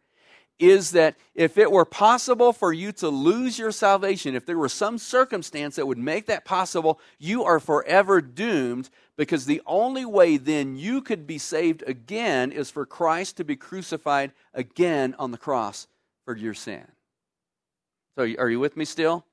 is 0.58 0.92
that 0.92 1.16
if 1.34 1.58
it 1.58 1.70
were 1.70 1.86
possible 1.86 2.54
for 2.54 2.72
you 2.72 2.92
to 2.94 3.10
lose 3.10 3.60
your 3.60 3.72
salvation, 3.72 4.36
if 4.36 4.46
there 4.46 4.58
were 4.58 4.70
some 4.70 4.98
circumstance 4.98 5.76
that 5.76 5.86
would 5.86 5.98
make 5.98 6.28
that 6.28 6.46
possible, 6.46 7.00
you 7.20 7.44
are 7.44 7.60
forever 7.60 8.22
doomed 8.22 8.90
because 9.18 9.46
the 9.46 9.62
only 9.66 10.06
way 10.06 10.38
then 10.38 10.76
you 10.76 11.02
could 11.02 11.28
be 11.28 11.38
saved 11.38 11.84
again 11.88 12.52
is 12.52 12.72
for 12.72 12.86
Christ 12.86 13.38
to 13.38 13.44
be 13.44 13.56
crucified 13.56 14.32
again 14.54 15.16
on 15.20 15.32
the 15.32 15.38
cross 15.38 15.88
for 16.24 16.36
your 16.36 16.54
sin. 16.54 16.86
So, 18.18 18.24
are 18.38 18.50
you 18.50 18.60
with 18.60 18.78
me 18.78 18.86
still? 18.86 19.26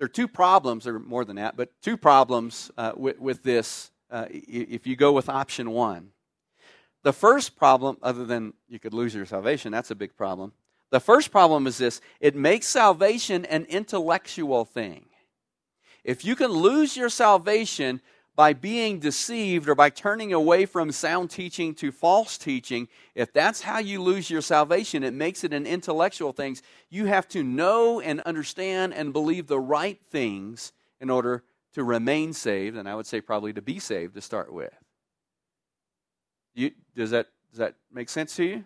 There 0.00 0.06
are 0.06 0.08
two 0.08 0.28
problems, 0.28 0.86
or 0.86 0.98
more 0.98 1.26
than 1.26 1.36
that, 1.36 1.58
but 1.58 1.68
two 1.82 1.98
problems 1.98 2.70
uh, 2.78 2.92
with, 2.96 3.20
with, 3.20 3.42
this 3.42 3.90
uh, 4.10 4.24
if 4.30 4.86
you 4.86 4.96
go 4.96 5.12
with 5.12 5.28
option 5.28 5.72
one. 5.72 6.12
The 7.02 7.12
first 7.12 7.54
problem, 7.54 7.98
other 8.02 8.24
than 8.24 8.54
you 8.66 8.78
could 8.78 8.94
lose 8.94 9.14
your 9.14 9.26
salvation, 9.26 9.72
that's 9.72 9.90
a 9.90 9.94
big 9.94 10.16
problem. 10.16 10.52
The 10.90 11.00
first 11.00 11.30
problem 11.30 11.66
is 11.66 11.76
this 11.76 12.00
it 12.18 12.34
makes 12.34 12.66
salvation 12.66 13.44
an 13.44 13.66
intellectual 13.66 14.64
thing. 14.64 15.04
If 16.02 16.24
you 16.24 16.34
can 16.34 16.50
lose 16.50 16.96
your 16.96 17.10
salvation 17.10 18.00
by 18.40 18.54
being 18.54 18.98
deceived 18.98 19.68
or 19.68 19.74
by 19.74 19.90
turning 19.90 20.32
away 20.32 20.64
from 20.64 20.90
sound 20.90 21.28
teaching 21.28 21.74
to 21.74 21.92
false 21.92 22.38
teaching, 22.38 22.88
if 23.14 23.30
that's 23.34 23.60
how 23.60 23.78
you 23.78 24.00
lose 24.00 24.30
your 24.30 24.40
salvation, 24.40 25.02
it 25.02 25.12
makes 25.12 25.44
it 25.44 25.52
an 25.52 25.66
intellectual 25.66 26.32
thing. 26.32 26.56
You 26.88 27.04
have 27.04 27.28
to 27.28 27.42
know 27.42 28.00
and 28.00 28.22
understand 28.22 28.94
and 28.94 29.12
believe 29.12 29.46
the 29.46 29.60
right 29.60 30.00
things 30.10 30.72
in 31.02 31.10
order 31.10 31.44
to 31.74 31.84
remain 31.84 32.32
saved, 32.32 32.78
and 32.78 32.88
I 32.88 32.94
would 32.94 33.04
say 33.04 33.20
probably 33.20 33.52
to 33.52 33.60
be 33.60 33.78
saved 33.78 34.14
to 34.14 34.22
start 34.22 34.50
with. 34.50 34.72
You, 36.54 36.70
does, 36.96 37.10
that, 37.10 37.26
does 37.50 37.58
that 37.58 37.74
make 37.92 38.08
sense 38.08 38.34
to 38.36 38.44
you? 38.44 38.64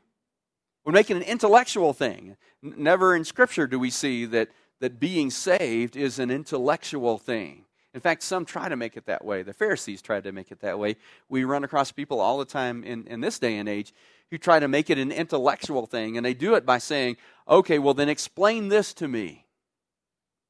We're 0.84 0.92
making 0.92 1.16
an 1.16 1.24
intellectual 1.24 1.92
thing. 1.92 2.36
Never 2.62 3.16
in 3.16 3.24
Scripture 3.24 3.66
do 3.66 3.80
we 3.80 3.90
see 3.90 4.24
that 4.26 4.50
that 4.78 5.00
being 5.00 5.32
saved 5.32 5.96
is 5.96 6.20
an 6.20 6.30
intellectual 6.30 7.18
thing. 7.18 7.64
In 7.94 8.00
fact, 8.00 8.24
some 8.24 8.44
try 8.44 8.68
to 8.68 8.74
make 8.74 8.96
it 8.96 9.06
that 9.06 9.24
way. 9.24 9.42
The 9.42 9.52
Pharisees 9.52 10.02
tried 10.02 10.24
to 10.24 10.32
make 10.32 10.50
it 10.50 10.60
that 10.60 10.78
way. 10.78 10.96
We 11.28 11.44
run 11.44 11.62
across 11.62 11.92
people 11.92 12.20
all 12.20 12.38
the 12.38 12.44
time 12.44 12.82
in, 12.82 13.06
in 13.06 13.20
this 13.20 13.38
day 13.38 13.56
and 13.56 13.68
age 13.68 13.94
who 14.30 14.38
try 14.38 14.58
to 14.58 14.66
make 14.66 14.90
it 14.90 14.98
an 14.98 15.12
intellectual 15.12 15.86
thing, 15.86 16.16
and 16.16 16.26
they 16.26 16.34
do 16.34 16.54
it 16.56 16.66
by 16.66 16.78
saying, 16.78 17.16
okay, 17.48 17.78
well, 17.78 17.94
then 17.94 18.08
explain 18.08 18.68
this 18.68 18.92
to 18.94 19.06
me. 19.06 19.46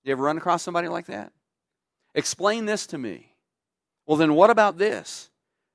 You 0.05 0.13
ever 0.13 0.23
run 0.23 0.39
across 0.39 0.63
somebody 0.63 0.89
like 0.89 1.07
that? 1.07 1.33
Explain 2.15 2.65
this 2.65 2.87
to 2.89 2.99
me. 2.99 3.35
Well, 4.07 4.17
then 4.17 4.35
what 4.35 4.49
about 4.49 4.79
this? 4.79 5.29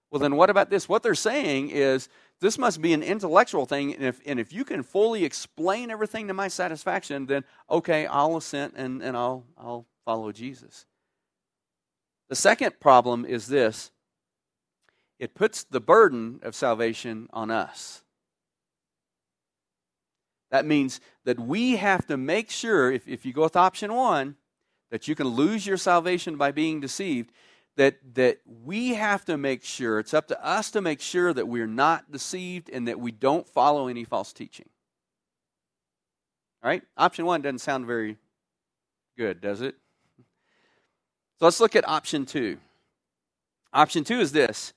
Well, 0.10 0.20
then 0.20 0.36
what 0.36 0.50
about 0.50 0.72
this? 0.72 0.90
What 0.90 1.04
they're 1.04 1.14
saying 1.14 1.70
is 1.70 2.10
this 2.40 2.58
must 2.58 2.82
be 2.82 2.94
an 2.94 3.04
intellectual 3.04 3.68
thing. 3.68 3.94
And 3.94 4.06
if, 4.06 4.22
and 4.26 4.40
if 4.40 4.52
you 4.52 4.64
can 4.64 4.82
fully 4.82 5.24
explain 5.24 5.92
everything 5.92 6.28
to 6.30 6.34
my 6.34 6.48
satisfaction, 6.48 7.28
then 7.28 7.44
okay, 7.70 8.08
I'll 8.08 8.38
assent 8.38 8.74
and, 8.76 9.04
and 9.04 9.16
I'll, 9.16 9.46
I'll 9.58 9.86
follow 10.06 10.32
Jesus. 10.32 10.86
The 12.30 12.36
second 12.36 12.80
problem 12.80 13.26
is 13.26 13.48
this 13.48 13.92
it 15.20 15.36
puts 15.36 15.64
the 15.64 15.82
burden 15.82 16.40
of 16.44 16.56
salvation 16.56 17.28
on 17.34 17.52
us. 17.52 18.04
That 20.52 20.66
means 20.66 21.02
that 21.26 21.40
we 21.40 21.76
have 21.76 22.08
to 22.08 22.18
make 22.18 22.50
sure, 22.50 22.92
if, 22.92 23.08
if 23.08 23.26
you 23.26 23.34
go 23.34 23.44
with 23.44 23.56
option 23.56 23.94
one, 23.94 24.36
that 24.90 25.08
you 25.08 25.14
can 25.14 25.28
lose 25.28 25.68
your 25.68 25.78
salvation 25.78 26.38
by 26.38 26.52
being 26.52 26.80
deceived, 26.80 27.32
that, 27.76 27.98
that 28.16 28.40
we 28.46 28.96
have 28.96 29.26
to 29.26 29.38
make 29.38 29.64
sure, 29.64 30.00
it's 30.00 30.14
up 30.14 30.28
to 30.30 30.46
us 30.46 30.72
to 30.72 30.82
make 30.82 31.02
sure 31.02 31.34
that 31.34 31.48
we're 31.48 31.68
not 31.68 32.12
deceived 32.12 32.70
and 32.70 32.88
that 32.88 33.00
we 33.00 33.12
don't 33.12 33.48
follow 33.48 33.88
any 33.88 34.04
false 34.04 34.34
teaching. 34.34 34.70
All 36.64 36.70
right? 36.70 36.82
Option 36.98 37.26
one 37.26 37.42
doesn't 37.42 37.60
sound 37.60 37.86
very 37.86 38.18
good, 39.18 39.42
does 39.42 39.62
it? 39.62 39.76
So 41.40 41.46
let's 41.46 41.62
look 41.62 41.76
at 41.76 41.88
option 41.88 42.26
two. 42.26 42.58
Option 43.72 44.04
two 44.04 44.20
is 44.20 44.34
this 44.34 44.74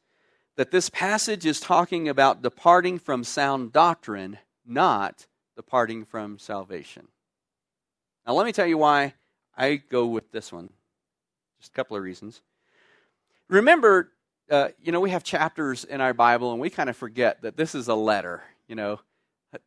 that 0.57 0.71
this 0.71 0.90
passage 0.90 1.45
is 1.47 1.59
talking 1.59 2.09
about 2.09 2.42
departing 2.42 2.99
from 2.99 3.25
sound 3.25 3.73
doctrine, 3.73 4.38
not 4.66 5.26
departing 5.57 6.04
from 6.04 6.38
salvation. 6.38 7.09
Now, 8.26 8.35
let 8.35 8.47
me 8.47 8.52
tell 8.52 8.66
you 8.66 8.78
why 8.78 9.14
I 9.57 9.76
go 9.76 10.07
with 10.07 10.31
this 10.31 10.52
one. 10.52 10.69
Just 11.59 11.73
a 11.73 11.75
couple 11.75 11.97
of 11.97 12.02
reasons. 12.02 12.42
Remember, 13.49 14.12
uh, 14.50 14.69
you 14.81 14.92
know, 14.92 15.00
we 15.00 15.11
have 15.11 15.25
chapters 15.25 15.85
in 15.85 16.00
our 16.00 16.14
Bible, 16.14 16.52
and 16.52 16.61
we 16.61 16.71
kind 16.71 16.90
of 16.90 16.97
forget 16.97 17.42
that 17.42 17.57
this 17.57 17.75
is 17.75 17.88
a 17.88 17.95
letter. 17.95 18.42
You 18.69 18.76
know, 18.76 19.00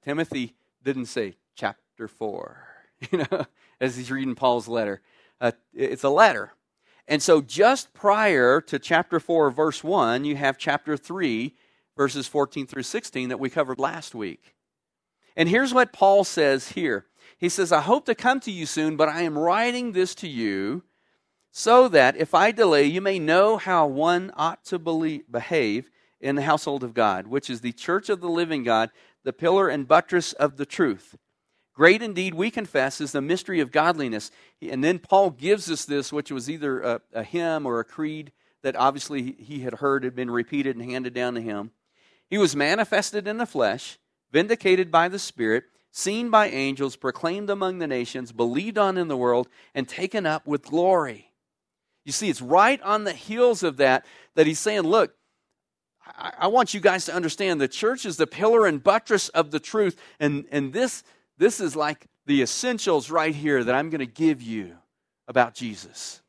Timothy 0.04 0.54
didn't 0.84 1.08
say 1.08 1.36
chapter 1.56 2.08
4, 2.08 2.68
you 3.12 3.26
know, 3.30 3.46
as 3.82 3.98
he's 3.98 4.12
reading 4.12 4.36
Paul's 4.36 4.68
letter. 4.68 5.02
Uh, 5.42 5.52
it's 5.74 6.04
a 6.04 6.10
letter. 6.10 6.54
And 7.08 7.22
so, 7.22 7.42
just 7.42 7.94
prior 7.94 8.62
to 8.62 8.80
chapter 8.80 9.20
4, 9.20 9.52
verse 9.52 9.84
1, 9.84 10.26
you 10.26 10.36
have 10.36 10.58
chapter 10.58 10.98
3, 10.98 11.54
verses 11.96 12.28
14 12.28 12.66
through 12.66 12.84
16 12.84 13.30
that 13.30 13.40
we 13.40 13.50
covered 13.50 13.80
last 13.80 14.16
week. 14.16 14.56
And 15.36 15.50
here's 15.50 15.74
what 15.74 15.94
Paul 15.94 16.24
says 16.24 16.70
here 16.70 17.06
He 17.38 17.50
says, 17.50 17.72
I 17.72 17.82
hope 17.82 18.06
to 18.06 18.16
come 18.16 18.40
to 18.42 18.52
you 18.52 18.66
soon, 18.66 18.96
but 18.96 19.10
I 19.10 19.22
am 19.22 19.38
writing 19.38 19.92
this 19.92 20.16
to 20.16 20.28
you 20.28 20.84
so 21.52 21.88
that 21.88 22.18
if 22.18 22.34
I 22.34 22.52
delay, 22.52 22.84
you 22.84 23.00
may 23.00 23.18
know 23.18 23.58
how 23.58 23.88
one 23.88 24.32
ought 24.36 24.66
to 24.66 24.78
believe, 24.78 25.24
behave 25.32 25.90
in 26.20 26.36
the 26.36 26.42
household 26.42 26.84
of 26.84 26.94
God, 26.94 27.28
which 27.28 27.50
is 27.50 27.62
the 27.62 27.72
church 27.72 28.10
of 28.10 28.20
the 28.20 28.28
living 28.28 28.64
God, 28.64 28.90
the 29.24 29.32
pillar 29.32 29.70
and 29.70 29.88
buttress 29.88 30.34
of 30.34 30.58
the 30.58 30.66
truth. 30.66 31.16
Great 31.76 32.02
indeed, 32.02 32.34
we 32.34 32.50
confess, 32.50 33.02
is 33.02 33.12
the 33.12 33.22
mystery 33.22 33.60
of 33.60 33.72
godliness. 33.72 34.32
And 34.62 34.84
then 34.84 34.98
Paul 34.98 35.30
gives 35.30 35.70
us 35.70 35.84
this, 35.84 36.12
which 36.12 36.32
was 36.32 36.50
either 36.50 36.82
a, 36.82 37.02
a 37.14 37.24
hymn 37.24 37.66
or 37.66 37.80
a 37.80 37.84
creed 37.84 38.32
that 38.64 38.78
obviously 38.78 39.34
he 39.34 39.60
had 39.60 39.76
heard 39.76 40.04
had 40.04 40.16
been 40.16 40.32
repeated 40.32 40.78
and 40.78 40.90
handed 40.90 41.14
down 41.14 41.36
to 41.36 41.42
him. 41.42 41.72
He 42.30 42.38
was 42.38 42.56
manifested 42.56 43.28
in 43.28 43.38
the 43.38 43.46
flesh, 43.46 44.00
vindicated 44.32 44.90
by 44.90 45.10
the 45.10 45.20
Spirit, 45.20 45.66
seen 45.92 46.30
by 46.30 46.48
angels, 46.48 46.96
proclaimed 46.96 47.50
among 47.50 47.80
the 47.80 47.88
nations, 47.88 48.32
believed 48.32 48.78
on 48.78 48.98
in 48.98 49.08
the 49.08 49.18
world, 49.18 49.48
and 49.76 49.88
taken 49.88 50.26
up 50.26 50.48
with 50.48 50.64
glory. 50.64 51.32
You 52.06 52.12
see, 52.12 52.30
it's 52.30 52.42
right 52.42 52.82
on 52.82 53.04
the 53.04 53.14
heels 53.14 53.64
of 53.64 53.78
that 53.78 54.06
that 54.36 54.48
he's 54.48 54.60
saying, 54.60 54.82
Look, 54.82 55.14
I, 56.06 56.32
I 56.40 56.48
want 56.48 56.74
you 56.74 56.80
guys 56.80 57.06
to 57.06 57.14
understand 57.14 57.60
the 57.60 57.68
church 57.68 58.06
is 58.06 58.18
the 58.18 58.28
pillar 58.28 58.66
and 58.66 58.82
buttress 58.82 59.30
of 59.30 59.52
the 59.52 59.60
truth, 59.60 60.00
and, 60.20 60.46
and 60.52 60.72
this 60.72 61.04
this 61.38 61.60
is 61.60 61.76
like 61.76 62.08
the 62.26 62.42
essentials 62.42 63.10
right 63.10 63.36
here 63.36 63.64
that 63.64 63.76
I'm 63.76 63.90
going 63.90 64.00
to 64.00 64.06
give 64.06 64.42
you 64.42 64.76
about 65.28 65.54
Jesus. 65.54 66.22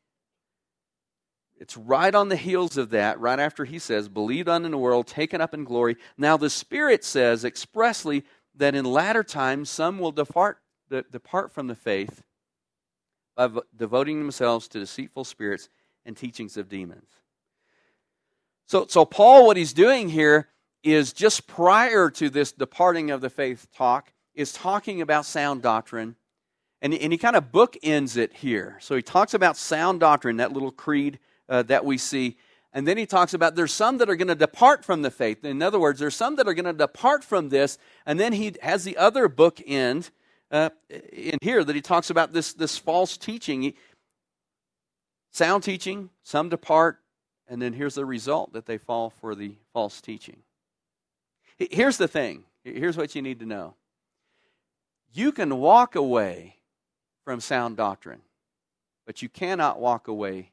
It's 1.59 1.75
right 1.75 2.13
on 2.13 2.29
the 2.29 2.35
heels 2.35 2.77
of 2.77 2.91
that, 2.91 3.19
right 3.19 3.39
after 3.39 3.65
he 3.65 3.79
says, 3.79 4.09
believed 4.09 4.47
on 4.47 4.63
in 4.63 4.71
the 4.71 4.77
world, 4.77 5.07
taken 5.07 5.41
up 5.41 5.53
in 5.53 5.63
glory. 5.63 5.97
Now 6.17 6.37
the 6.37 6.49
Spirit 6.49 7.03
says 7.03 7.43
expressly 7.43 8.23
that 8.55 8.75
in 8.75 8.85
latter 8.85 9.23
times 9.23 9.69
some 9.69 9.97
will 9.97 10.11
depart, 10.11 10.59
depart 10.89 11.51
from 11.51 11.67
the 11.67 11.75
faith 11.75 12.23
by 13.35 13.49
devoting 13.75 14.19
themselves 14.19 14.67
to 14.69 14.79
deceitful 14.79 15.23
spirits 15.23 15.69
and 16.05 16.15
teachings 16.15 16.57
of 16.57 16.69
demons. 16.69 17.09
So, 18.67 18.85
so 18.87 19.05
Paul, 19.05 19.45
what 19.45 19.57
he's 19.57 19.73
doing 19.73 20.09
here 20.09 20.49
is 20.83 21.13
just 21.13 21.47
prior 21.47 22.09
to 22.11 22.29
this 22.29 22.51
departing 22.51 23.11
of 23.11 23.21
the 23.21 23.29
faith 23.29 23.67
talk, 23.75 24.11
is 24.37 24.53
talking 24.53 25.01
about 25.01 25.25
sound 25.25 25.63
doctrine, 25.63 26.15
and, 26.81 26.93
and 26.93 27.11
he 27.11 27.17
kind 27.17 27.35
of 27.35 27.51
bookends 27.51 28.15
it 28.15 28.31
here. 28.33 28.77
So 28.79 28.95
he 28.95 29.01
talks 29.01 29.33
about 29.33 29.57
sound 29.57 29.99
doctrine, 29.99 30.37
that 30.37 30.53
little 30.53 30.71
creed 30.71 31.19
uh, 31.49 31.63
that 31.63 31.83
we 31.83 31.97
see. 31.97 32.37
And 32.71 32.87
then 32.87 32.97
he 32.97 33.07
talks 33.07 33.33
about 33.33 33.55
there's 33.55 33.73
some 33.73 33.97
that 33.97 34.09
are 34.09 34.15
going 34.15 34.27
to 34.27 34.35
depart 34.35 34.85
from 34.85 35.01
the 35.01 35.09
faith. 35.09 35.43
In 35.43 35.61
other 35.63 35.79
words, 35.79 35.99
there's 35.99 36.15
some 36.15 36.35
that 36.35 36.47
are 36.47 36.53
going 36.53 36.65
to 36.65 36.73
depart 36.73 37.23
from 37.23 37.49
this. 37.49 37.79
And 38.05 38.19
then 38.19 38.31
he 38.31 38.53
has 38.61 38.83
the 38.83 38.95
other 38.97 39.27
bookend 39.27 40.11
uh, 40.51 40.69
in 41.11 41.39
here 41.41 41.63
that 41.63 41.75
he 41.75 41.81
talks 41.81 42.11
about 42.11 42.31
this, 42.31 42.53
this 42.53 42.77
false 42.77 43.17
teaching. 43.17 43.73
Sound 45.31 45.63
teaching, 45.63 46.11
some 46.23 46.49
depart, 46.49 46.99
and 47.47 47.61
then 47.61 47.73
here's 47.73 47.95
the 47.95 48.05
result 48.05 48.53
that 48.53 48.65
they 48.65 48.77
fall 48.77 49.09
for 49.09 49.33
the 49.33 49.55
false 49.73 49.99
teaching. 49.99 50.37
Here's 51.57 51.97
the 51.97 52.07
thing 52.07 52.43
here's 52.63 52.97
what 52.97 53.15
you 53.15 53.21
need 53.21 53.39
to 53.39 53.45
know 53.45 53.75
you 55.17 55.31
can 55.31 55.57
walk 55.57 55.95
away 55.95 56.57
from 57.23 57.39
sound 57.39 57.77
doctrine, 57.77 58.21
but 59.05 59.21
you 59.21 59.29
cannot 59.29 59.79
walk 59.79 60.07
away 60.07 60.51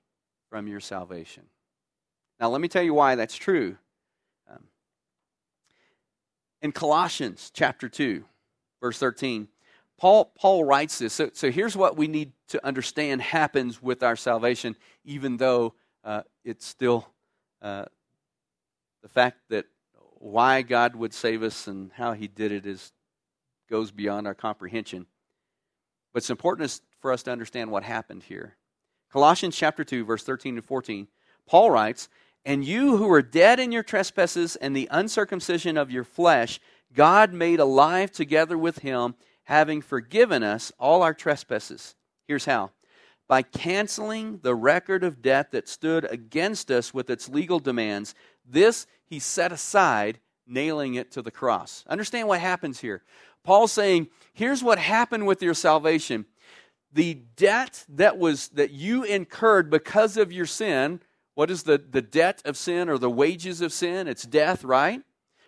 from 0.50 0.66
your 0.66 0.80
salvation. 0.80 1.44
Now, 2.40 2.48
let 2.48 2.60
me 2.60 2.68
tell 2.68 2.82
you 2.82 2.94
why 2.94 3.14
that's 3.14 3.36
true. 3.36 3.76
Um, 4.50 4.64
in 6.62 6.72
Colossians 6.72 7.50
chapter 7.54 7.88
2, 7.88 8.24
verse 8.80 8.98
13, 8.98 9.48
Paul, 9.98 10.32
Paul 10.36 10.64
writes 10.64 10.98
this. 10.98 11.12
So, 11.12 11.30
so 11.32 11.50
here's 11.50 11.76
what 11.76 11.96
we 11.96 12.08
need 12.08 12.32
to 12.48 12.64
understand 12.66 13.22
happens 13.22 13.82
with 13.82 14.02
our 14.02 14.16
salvation, 14.16 14.76
even 15.04 15.36
though 15.36 15.74
uh, 16.02 16.22
it's 16.44 16.66
still 16.66 17.06
uh, 17.62 17.84
the 19.02 19.08
fact 19.08 19.38
that 19.50 19.66
why 20.18 20.62
God 20.62 20.96
would 20.96 21.14
save 21.14 21.42
us 21.42 21.66
and 21.66 21.92
how 21.92 22.12
he 22.12 22.26
did 22.26 22.50
it 22.50 22.66
is 22.66 22.92
goes 23.68 23.90
beyond 23.90 24.26
our 24.26 24.34
comprehension. 24.34 25.06
But 26.12 26.18
it's 26.18 26.30
important 26.30 26.80
for 27.00 27.12
us 27.12 27.22
to 27.24 27.32
understand 27.32 27.70
what 27.70 27.82
happened 27.82 28.22
here. 28.24 28.56
Colossians 29.12 29.56
chapter 29.56 29.84
2, 29.84 30.04
verse 30.04 30.22
13 30.22 30.56
and 30.56 30.64
14, 30.64 31.08
Paul 31.46 31.70
writes, 31.70 32.08
And 32.44 32.64
you 32.64 32.96
who 32.96 33.06
were 33.06 33.22
dead 33.22 33.60
in 33.60 33.72
your 33.72 33.82
trespasses 33.82 34.56
and 34.56 34.74
the 34.74 34.88
uncircumcision 34.90 35.76
of 35.76 35.90
your 35.90 36.04
flesh, 36.04 36.60
God 36.92 37.32
made 37.32 37.60
alive 37.60 38.10
together 38.12 38.56
with 38.56 38.78
him, 38.78 39.14
having 39.44 39.82
forgiven 39.82 40.42
us 40.42 40.72
all 40.78 41.02
our 41.02 41.14
trespasses. 41.14 41.96
Here's 42.26 42.44
how 42.44 42.70
by 43.28 43.42
canceling 43.42 44.38
the 44.42 44.54
record 44.54 45.02
of 45.02 45.22
debt 45.22 45.50
that 45.50 45.68
stood 45.68 46.04
against 46.10 46.70
us 46.70 46.92
with 46.92 47.08
its 47.08 47.28
legal 47.28 47.58
demands. 47.58 48.14
This 48.44 48.86
he 49.04 49.18
set 49.18 49.52
aside, 49.52 50.18
nailing 50.46 50.94
it 50.94 51.10
to 51.12 51.22
the 51.22 51.30
cross. 51.30 51.84
Understand 51.88 52.28
what 52.28 52.40
happens 52.40 52.80
here. 52.80 53.02
Paul's 53.42 53.72
saying, 53.72 54.08
here's 54.32 54.62
what 54.62 54.78
happened 54.78 55.26
with 55.26 55.42
your 55.42 55.54
salvation. 55.54 56.26
The 56.92 57.14
debt 57.36 57.84
that 57.88 58.18
was 58.18 58.48
that 58.48 58.70
you 58.70 59.02
incurred 59.02 59.70
because 59.70 60.16
of 60.16 60.32
your 60.32 60.46
sin, 60.46 61.00
what 61.34 61.50
is 61.50 61.64
the, 61.64 61.78
the 61.78 62.02
debt 62.02 62.40
of 62.44 62.56
sin 62.56 62.88
or 62.88 62.98
the 62.98 63.10
wages 63.10 63.60
of 63.60 63.72
sin? 63.72 64.06
It's 64.06 64.22
death, 64.22 64.64
right? 64.64 65.02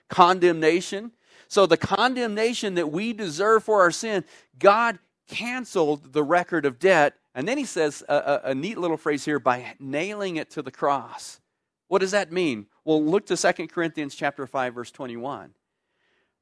Condemnation. 0.09 1.12
So 1.49 1.67
the 1.67 1.76
condemnation 1.76 2.75
that 2.75 2.91
we 2.91 3.12
deserve 3.12 3.65
for 3.65 3.81
our 3.81 3.93
sin, 3.93 4.25
God 4.59 4.99
canceled 5.29 6.12
the 6.12 6.25
record 6.25 6.67
of 6.67 6.79
debt. 6.79 7.15
And 7.35 7.47
then 7.47 7.59
he 7.59 7.65
says 7.65 8.03
a, 8.09 8.15
a, 8.15 8.41
a 8.50 8.55
neat 8.55 8.79
little 8.79 8.97
phrase 8.97 9.25
here 9.25 9.38
by 9.38 9.75
nailing 9.79 10.37
it 10.37 10.50
to 10.50 10.62
the 10.62 10.71
cross. 10.71 11.41
What 11.88 12.00
does 12.00 12.11
that 12.11 12.33
mean? 12.33 12.67
Well, 12.87 13.05
look 13.05 13.26
to 13.26 13.37
2 13.37 13.66
Corinthians 13.66 14.14
chapter 14.14 14.47
5 14.47 14.75
verse 14.75 14.93
21. 14.93 15.55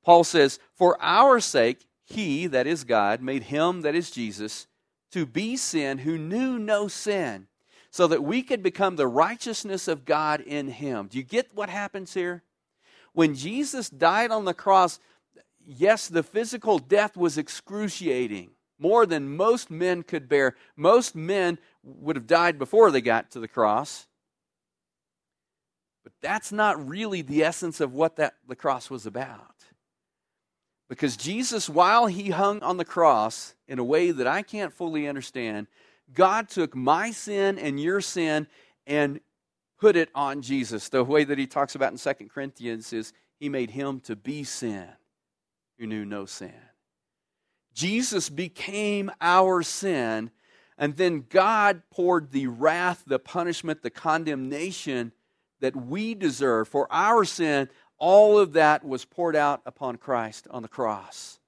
Paul 0.04 0.24
says, 0.24 0.58
For 0.74 1.00
our 1.00 1.40
sake, 1.40 1.86
he, 2.04 2.46
that 2.48 2.66
is 2.66 2.84
God, 2.84 3.22
made 3.22 3.44
him, 3.44 3.80
that 3.80 3.94
is 3.94 4.10
Jesus, 4.10 4.66
to 5.12 5.24
be 5.24 5.56
sin 5.56 5.98
who 5.98 6.18
knew 6.18 6.58
no 6.58 6.86
sin, 6.86 7.46
so 7.90 8.06
that 8.08 8.22
we 8.22 8.42
could 8.42 8.62
become 8.62 8.96
the 8.96 9.06
righteousness 9.06 9.88
of 9.88 10.04
God 10.04 10.42
in 10.42 10.68
him. 10.68 11.06
Do 11.06 11.16
you 11.16 11.24
get 11.24 11.54
what 11.54 11.70
happens 11.70 12.12
here? 12.12 12.42
When 13.14 13.34
Jesus 13.34 13.88
died 13.88 14.30
on 14.30 14.44
the 14.44 14.52
cross, 14.52 15.00
yes, 15.64 16.08
the 16.08 16.22
physical 16.22 16.78
death 16.78 17.16
was 17.16 17.38
excruciating, 17.38 18.50
more 18.78 19.06
than 19.06 19.34
most 19.34 19.70
men 19.70 20.02
could 20.02 20.28
bear. 20.28 20.56
Most 20.76 21.16
men 21.16 21.58
would 21.82 22.16
have 22.16 22.26
died 22.26 22.58
before 22.58 22.90
they 22.90 23.00
got 23.00 23.30
to 23.30 23.40
the 23.40 23.48
cross. 23.48 24.08
But 26.04 26.12
that's 26.20 26.52
not 26.52 26.86
really 26.86 27.22
the 27.22 27.42
essence 27.42 27.80
of 27.80 27.92
what 27.92 28.16
that, 28.16 28.34
the 28.46 28.54
cross 28.54 28.90
was 28.90 29.06
about. 29.06 29.64
Because 30.88 31.16
Jesus, 31.16 31.68
while 31.68 32.06
he 32.06 32.30
hung 32.30 32.62
on 32.62 32.76
the 32.76 32.84
cross 32.84 33.54
in 33.66 33.78
a 33.78 33.84
way 33.84 34.10
that 34.10 34.26
I 34.26 34.42
can't 34.42 34.72
fully 34.72 35.08
understand, 35.08 35.66
God 36.12 36.48
took 36.48 36.76
my 36.76 37.10
sin 37.10 37.58
and 37.58 37.80
your 37.80 38.02
sin 38.02 38.46
and 38.86 39.20
put 39.80 39.96
it 39.96 40.10
on 40.14 40.42
Jesus. 40.42 40.90
The 40.90 41.02
way 41.02 41.24
that 41.24 41.38
he 41.38 41.46
talks 41.46 41.74
about 41.74 41.92
in 41.92 41.98
Second 41.98 42.30
Corinthians 42.30 42.92
is 42.92 43.14
he 43.40 43.48
made 43.48 43.70
him 43.70 44.00
to 44.00 44.14
be 44.14 44.44
sin 44.44 44.86
who 45.78 45.86
knew 45.86 46.04
no 46.04 46.26
sin. 46.26 46.52
Jesus 47.72 48.28
became 48.28 49.10
our 49.20 49.62
sin, 49.62 50.30
and 50.78 50.96
then 50.96 51.24
God 51.28 51.82
poured 51.90 52.30
the 52.30 52.46
wrath, 52.46 53.02
the 53.06 53.18
punishment, 53.18 53.82
the 53.82 53.90
condemnation 53.90 55.12
that 55.64 55.74
we 55.74 56.14
deserve 56.14 56.68
for 56.68 56.86
our 56.92 57.24
sin. 57.24 57.70
All 57.96 58.38
of 58.38 58.52
that 58.52 58.84
was 58.84 59.06
poured 59.06 59.34
out 59.34 59.62
upon 59.64 59.96
Christ 59.96 60.46
on 60.50 60.60
the 60.60 60.68
cross. 60.68 61.38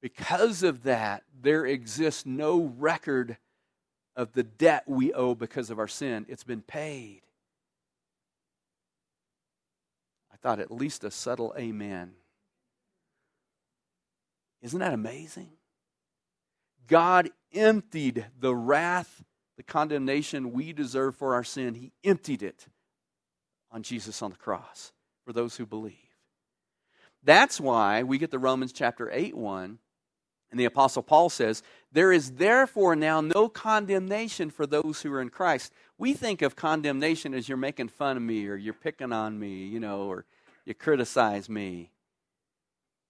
Because 0.00 0.62
of 0.62 0.84
that, 0.84 1.24
there 1.42 1.66
exists 1.66 2.24
no 2.24 2.72
record 2.78 3.38
of 4.14 4.34
the 4.34 4.44
debt 4.44 4.84
we 4.86 5.12
owe 5.12 5.34
because 5.34 5.68
of 5.68 5.80
our 5.80 5.88
sin. 5.88 6.26
It's 6.28 6.44
been 6.44 6.62
paid. 6.62 7.22
I 10.32 10.36
thought 10.36 10.60
at 10.60 10.70
least 10.70 11.02
a 11.02 11.10
subtle 11.10 11.52
amen 11.58 12.12
isn't 14.62 14.78
that 14.78 14.92
amazing? 14.92 15.48
God 16.86 17.30
emptied 17.52 18.26
the 18.38 18.54
wrath, 18.54 19.24
the 19.60 19.64
condemnation 19.64 20.52
we 20.52 20.72
deserve 20.72 21.14
for 21.14 21.34
our 21.34 21.44
sin. 21.44 21.74
He 21.74 21.92
emptied 22.02 22.42
it 22.42 22.66
on 23.70 23.82
Jesus 23.82 24.22
on 24.22 24.30
the 24.30 24.38
cross 24.38 24.90
for 25.26 25.34
those 25.34 25.56
who 25.56 25.66
believe. 25.66 25.96
That's 27.22 27.60
why 27.60 28.02
we 28.02 28.16
get 28.16 28.30
the 28.30 28.38
Romans 28.38 28.72
chapter 28.72 29.10
8 29.12 29.36
1, 29.36 29.78
and 30.50 30.58
the 30.58 30.64
Apostle 30.64 31.02
Paul 31.02 31.28
says, 31.28 31.62
There 31.92 32.10
is 32.10 32.32
therefore 32.32 32.96
now 32.96 33.20
no 33.20 33.50
condemnation 33.50 34.48
for 34.48 34.66
those 34.66 35.02
who 35.02 35.12
are 35.12 35.20
in 35.20 35.28
Christ. 35.28 35.74
We 35.98 36.14
think 36.14 36.40
of 36.40 36.56
condemnation 36.56 37.34
as 37.34 37.46
you're 37.46 37.58
making 37.58 37.88
fun 37.88 38.16
of 38.16 38.22
me, 38.22 38.46
or 38.46 38.56
you're 38.56 38.72
picking 38.72 39.12
on 39.12 39.38
me, 39.38 39.66
you 39.66 39.78
know, 39.78 40.04
or 40.04 40.24
you 40.64 40.72
criticize 40.72 41.50
me. 41.50 41.90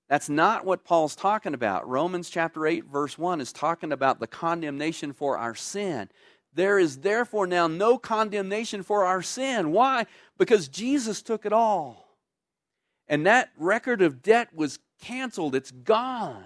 That's 0.08 0.28
not 0.28 0.64
what 0.64 0.82
Paul's 0.82 1.14
talking 1.14 1.54
about. 1.54 1.88
Romans 1.88 2.28
chapter 2.28 2.66
8, 2.66 2.86
verse 2.86 3.16
1 3.16 3.40
is 3.40 3.52
talking 3.52 3.92
about 3.92 4.18
the 4.18 4.26
condemnation 4.26 5.12
for 5.12 5.38
our 5.38 5.54
sin. 5.54 6.08
There 6.52 6.78
is 6.78 6.98
therefore 6.98 7.46
now 7.46 7.66
no 7.66 7.98
condemnation 7.98 8.82
for 8.82 9.04
our 9.04 9.22
sin. 9.22 9.72
Why? 9.72 10.06
Because 10.38 10.68
Jesus 10.68 11.22
took 11.22 11.46
it 11.46 11.52
all. 11.52 12.16
And 13.06 13.26
that 13.26 13.50
record 13.56 14.02
of 14.02 14.22
debt 14.22 14.48
was 14.54 14.78
canceled, 15.00 15.54
it's 15.54 15.70
gone. 15.70 16.44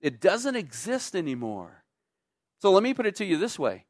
It 0.00 0.20
doesn't 0.20 0.56
exist 0.56 1.16
anymore. 1.16 1.84
So 2.60 2.70
let 2.70 2.82
me 2.82 2.94
put 2.94 3.06
it 3.06 3.16
to 3.16 3.24
you 3.24 3.36
this 3.38 3.58
way 3.58 3.84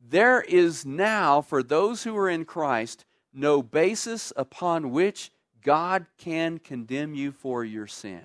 there 0.00 0.40
is 0.40 0.86
now, 0.86 1.40
for 1.40 1.62
those 1.62 2.04
who 2.04 2.16
are 2.16 2.28
in 2.28 2.44
Christ, 2.44 3.04
no 3.32 3.62
basis 3.62 4.32
upon 4.36 4.90
which 4.90 5.30
God 5.62 6.06
can 6.16 6.58
condemn 6.58 7.14
you 7.14 7.32
for 7.32 7.64
your 7.64 7.86
sin. 7.86 8.24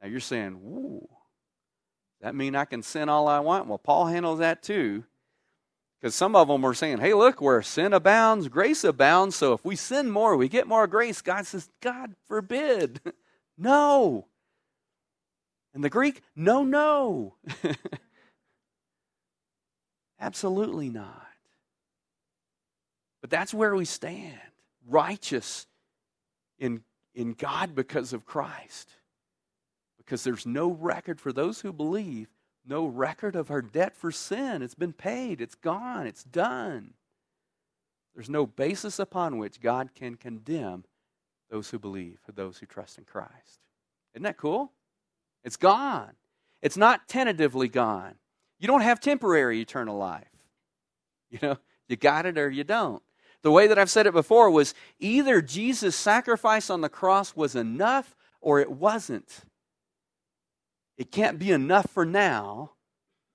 Now 0.00 0.08
you're 0.08 0.20
saying, 0.20 0.54
"Ooh, 0.54 1.08
that 2.20 2.34
mean 2.34 2.56
I 2.56 2.64
can 2.64 2.82
sin 2.82 3.08
all 3.08 3.28
I 3.28 3.40
want?" 3.40 3.66
Well, 3.66 3.78
Paul 3.78 4.06
handles 4.06 4.38
that 4.38 4.62
too. 4.62 5.04
Because 6.00 6.14
some 6.14 6.36
of 6.36 6.46
them 6.46 6.62
were 6.62 6.74
saying, 6.74 6.98
hey, 6.98 7.12
look, 7.12 7.40
where 7.40 7.60
sin 7.60 7.92
abounds, 7.92 8.48
grace 8.48 8.84
abounds. 8.84 9.34
So 9.34 9.52
if 9.52 9.64
we 9.64 9.74
sin 9.74 10.10
more, 10.10 10.36
we 10.36 10.48
get 10.48 10.68
more 10.68 10.86
grace. 10.86 11.20
God 11.20 11.44
says, 11.46 11.68
God 11.80 12.14
forbid. 12.26 13.00
no. 13.58 14.28
In 15.74 15.80
the 15.80 15.90
Greek, 15.90 16.22
no, 16.36 16.62
no. 16.62 17.34
Absolutely 20.20 20.88
not. 20.88 21.26
But 23.20 23.30
that's 23.30 23.52
where 23.52 23.74
we 23.74 23.84
stand 23.84 24.38
righteous 24.86 25.66
in, 26.60 26.82
in 27.12 27.32
God 27.32 27.74
because 27.74 28.12
of 28.12 28.24
Christ. 28.24 28.92
Because 30.08 30.24
there's 30.24 30.46
no 30.46 30.70
record 30.70 31.20
for 31.20 31.34
those 31.34 31.60
who 31.60 31.70
believe, 31.70 32.28
no 32.66 32.86
record 32.86 33.36
of 33.36 33.50
our 33.50 33.60
debt 33.60 33.94
for 33.94 34.10
sin. 34.10 34.62
It's 34.62 34.74
been 34.74 34.94
paid, 34.94 35.42
it's 35.42 35.54
gone, 35.54 36.06
it's 36.06 36.24
done. 36.24 36.94
There's 38.14 38.30
no 38.30 38.46
basis 38.46 38.98
upon 38.98 39.36
which 39.36 39.60
God 39.60 39.90
can 39.94 40.14
condemn 40.14 40.84
those 41.50 41.68
who 41.68 41.78
believe, 41.78 42.20
those 42.34 42.56
who 42.56 42.64
trust 42.64 42.96
in 42.96 43.04
Christ. 43.04 43.60
Isn't 44.14 44.22
that 44.22 44.38
cool? 44.38 44.72
It's 45.44 45.58
gone. 45.58 46.12
It's 46.62 46.78
not 46.78 47.06
tentatively 47.06 47.68
gone. 47.68 48.14
You 48.58 48.66
don't 48.66 48.80
have 48.80 49.00
temporary 49.00 49.60
eternal 49.60 49.98
life. 49.98 50.24
You 51.30 51.38
know, 51.42 51.58
you 51.86 51.96
got 51.96 52.24
it 52.24 52.38
or 52.38 52.48
you 52.48 52.64
don't. 52.64 53.02
The 53.42 53.50
way 53.50 53.66
that 53.66 53.78
I've 53.78 53.90
said 53.90 54.06
it 54.06 54.14
before 54.14 54.50
was 54.50 54.72
either 54.98 55.42
Jesus' 55.42 55.94
sacrifice 55.94 56.70
on 56.70 56.80
the 56.80 56.88
cross 56.88 57.36
was 57.36 57.54
enough 57.54 58.16
or 58.40 58.60
it 58.60 58.70
wasn't. 58.70 59.44
It 60.98 61.12
can't 61.12 61.38
be 61.38 61.52
enough 61.52 61.88
for 61.90 62.04
now 62.04 62.72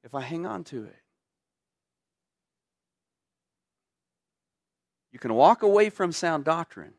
if 0.04 0.14
I 0.14 0.22
hang 0.22 0.46
on 0.46 0.66
to 0.66 0.84
it. 0.84 0.96
You 5.12 5.20
can 5.20 5.34
walk 5.34 5.64
away 5.64 5.90
from 5.90 6.12
sound 6.12 6.44
doctrine, 6.44 6.94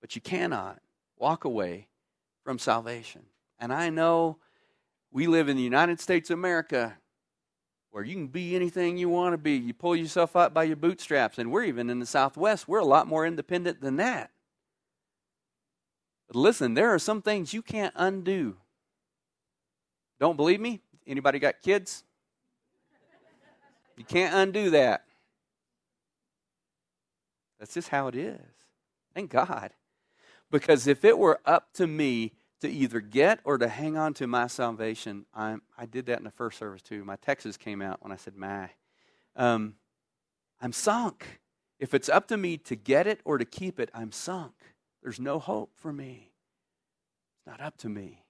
but 0.00 0.16
you 0.16 0.22
cannot 0.22 0.80
walk 1.18 1.44
away 1.44 1.88
from 2.42 2.58
salvation. 2.58 3.22
And 3.60 3.72
I 3.72 3.90
know 3.90 4.38
we 5.10 5.26
live 5.26 5.48
in 5.48 5.56
the 5.56 5.62
United 5.62 6.00
States 6.00 6.30
of 6.30 6.38
America 6.38 6.96
where 7.90 8.02
you 8.02 8.14
can 8.14 8.28
be 8.28 8.56
anything 8.56 8.96
you 8.96 9.10
want 9.10 9.34
to 9.34 9.38
be. 9.38 9.52
You 9.52 9.74
pull 9.74 9.94
yourself 9.94 10.34
up 10.34 10.54
by 10.54 10.64
your 10.64 10.76
bootstraps. 10.76 11.38
And 11.38 11.52
we're 11.52 11.64
even 11.64 11.90
in 11.90 11.98
the 11.98 12.06
Southwest, 12.06 12.66
we're 12.66 12.78
a 12.78 12.84
lot 12.84 13.06
more 13.06 13.26
independent 13.26 13.82
than 13.82 13.96
that. 13.96 14.30
But 16.26 16.36
listen, 16.36 16.72
there 16.72 16.94
are 16.94 16.98
some 16.98 17.20
things 17.20 17.52
you 17.52 17.60
can't 17.60 17.92
undo. 17.94 18.56
Don't 20.22 20.36
believe 20.36 20.60
me? 20.60 20.78
Anybody 21.04 21.40
got 21.40 21.62
kids? 21.62 22.04
You 23.96 24.04
can't 24.04 24.32
undo 24.32 24.70
that. 24.70 25.02
That's 27.58 27.74
just 27.74 27.88
how 27.88 28.06
it 28.06 28.14
is. 28.14 28.38
Thank 29.16 29.32
God. 29.32 29.72
Because 30.48 30.86
if 30.86 31.04
it 31.04 31.18
were 31.18 31.40
up 31.44 31.72
to 31.72 31.88
me, 31.88 32.34
to 32.60 32.70
either 32.70 33.00
get 33.00 33.40
or 33.42 33.58
to 33.58 33.66
hang 33.66 33.96
on 33.96 34.14
to 34.14 34.28
my 34.28 34.46
salvation. 34.46 35.26
i 35.34 35.56
I 35.76 35.86
did 35.86 36.06
that 36.06 36.18
in 36.18 36.24
the 36.24 36.30
first 36.30 36.56
service 36.56 36.82
too. 36.82 37.04
My 37.04 37.16
Texas 37.16 37.56
came 37.56 37.82
out 37.82 38.00
when 38.00 38.12
I 38.12 38.16
said 38.16 38.36
my. 38.36 38.70
Um, 39.34 39.74
I'm 40.60 40.72
sunk. 40.72 41.40
If 41.80 41.94
it's 41.94 42.08
up 42.08 42.28
to 42.28 42.36
me 42.36 42.58
to 42.58 42.76
get 42.76 43.08
it 43.08 43.20
or 43.24 43.38
to 43.38 43.44
keep 43.44 43.80
it, 43.80 43.90
I'm 43.92 44.12
sunk. 44.12 44.52
There's 45.02 45.18
no 45.18 45.40
hope 45.40 45.72
for 45.74 45.92
me. 45.92 46.30
It's 47.34 47.46
not 47.48 47.60
up 47.60 47.76
to 47.78 47.88
me. 47.88 48.22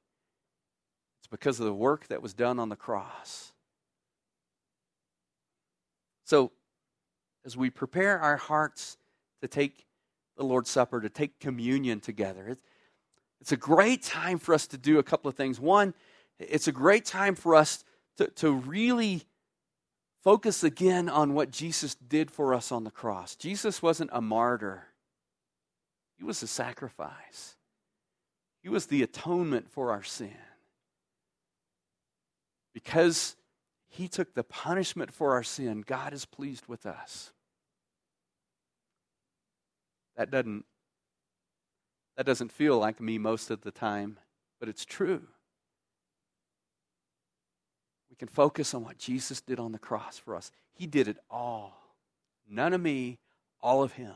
Because 1.33 1.59
of 1.59 1.65
the 1.65 1.73
work 1.73 2.09
that 2.09 2.21
was 2.21 2.35
done 2.35 2.59
on 2.59 2.69
the 2.69 2.77
cross. 2.77 3.53
So, 6.25 6.53
as 7.47 7.57
we 7.57 7.71
prepare 7.71 8.21
our 8.21 8.37
hearts 8.37 8.99
to 9.41 9.49
take 9.49 9.87
the 10.37 10.45
Lord's 10.45 10.69
Supper, 10.69 11.01
to 11.01 11.09
take 11.09 11.41
communion 11.41 12.01
together, 12.01 12.59
it's 13.41 13.51
a 13.51 13.57
great 13.57 14.03
time 14.03 14.39
for 14.39 14.55
us 14.55 14.67
to 14.69 14.79
do 14.79 14.99
a 14.99 15.03
couple 15.03 15.31
of 15.31 15.35
things. 15.35 15.59
One, 15.59 15.95
it's 16.39 16.69
a 16.69 16.73
great 16.73 17.07
time 17.07 17.35
for 17.35 17.55
us 17.55 17.83
to, 18.19 18.27
to 18.27 18.53
really 18.53 19.23
focus 20.23 20.63
again 20.63 21.09
on 21.09 21.33
what 21.33 21.51
Jesus 21.51 21.95
did 21.95 22.31
for 22.31 22.53
us 22.53 22.71
on 22.71 22.85
the 22.85 22.91
cross. 22.91 23.37
Jesus 23.37 23.81
wasn't 23.81 24.11
a 24.13 24.21
martyr, 24.21 24.89
he 26.19 26.25
was 26.25 26.43
a 26.43 26.47
sacrifice, 26.47 27.57
he 28.63 28.69
was 28.69 28.87
the 28.87 29.03
atonement 29.03 29.71
for 29.71 29.93
our 29.93 30.03
sin. 30.03 30.37
Because 32.73 33.37
he 33.89 34.09
took 34.09 34.35
the 34.35 34.45
punishment 34.45 35.13
for 35.13 35.33
our 35.33 35.43
sin, 35.43 35.83
God 35.87 36.13
is 36.13 36.25
pleased 36.25 36.67
with 36.67 36.87
us. 36.87 37.33
That 40.17 40.31
doesn't 40.31 40.65
that 42.17 42.27
doesn't 42.27 42.53
feel 42.53 42.79
like 42.79 43.01
me 43.01 43.19
most 43.19 43.51
of 43.51 43.63
the 43.63 43.71
time, 43.71 44.19
but 44.61 44.69
it's 44.69 44.85
true. 44.85 45.23
We 48.11 48.17
can 48.17 48.29
focus 48.29 48.75
on 48.75 48.85
what 48.85 48.99
Jesus 48.99 49.41
did 49.41 49.59
on 49.59 49.73
the 49.73 49.79
cross 49.79 50.19
for 50.19 50.37
us. 50.37 50.51
He 50.75 50.87
did 50.87 51.09
it 51.09 51.17
all. 51.31 51.97
None 52.47 52.75
of 52.75 52.81
me, 52.81 53.19
all 53.63 53.83
of 53.83 53.93
Him. 53.93 54.13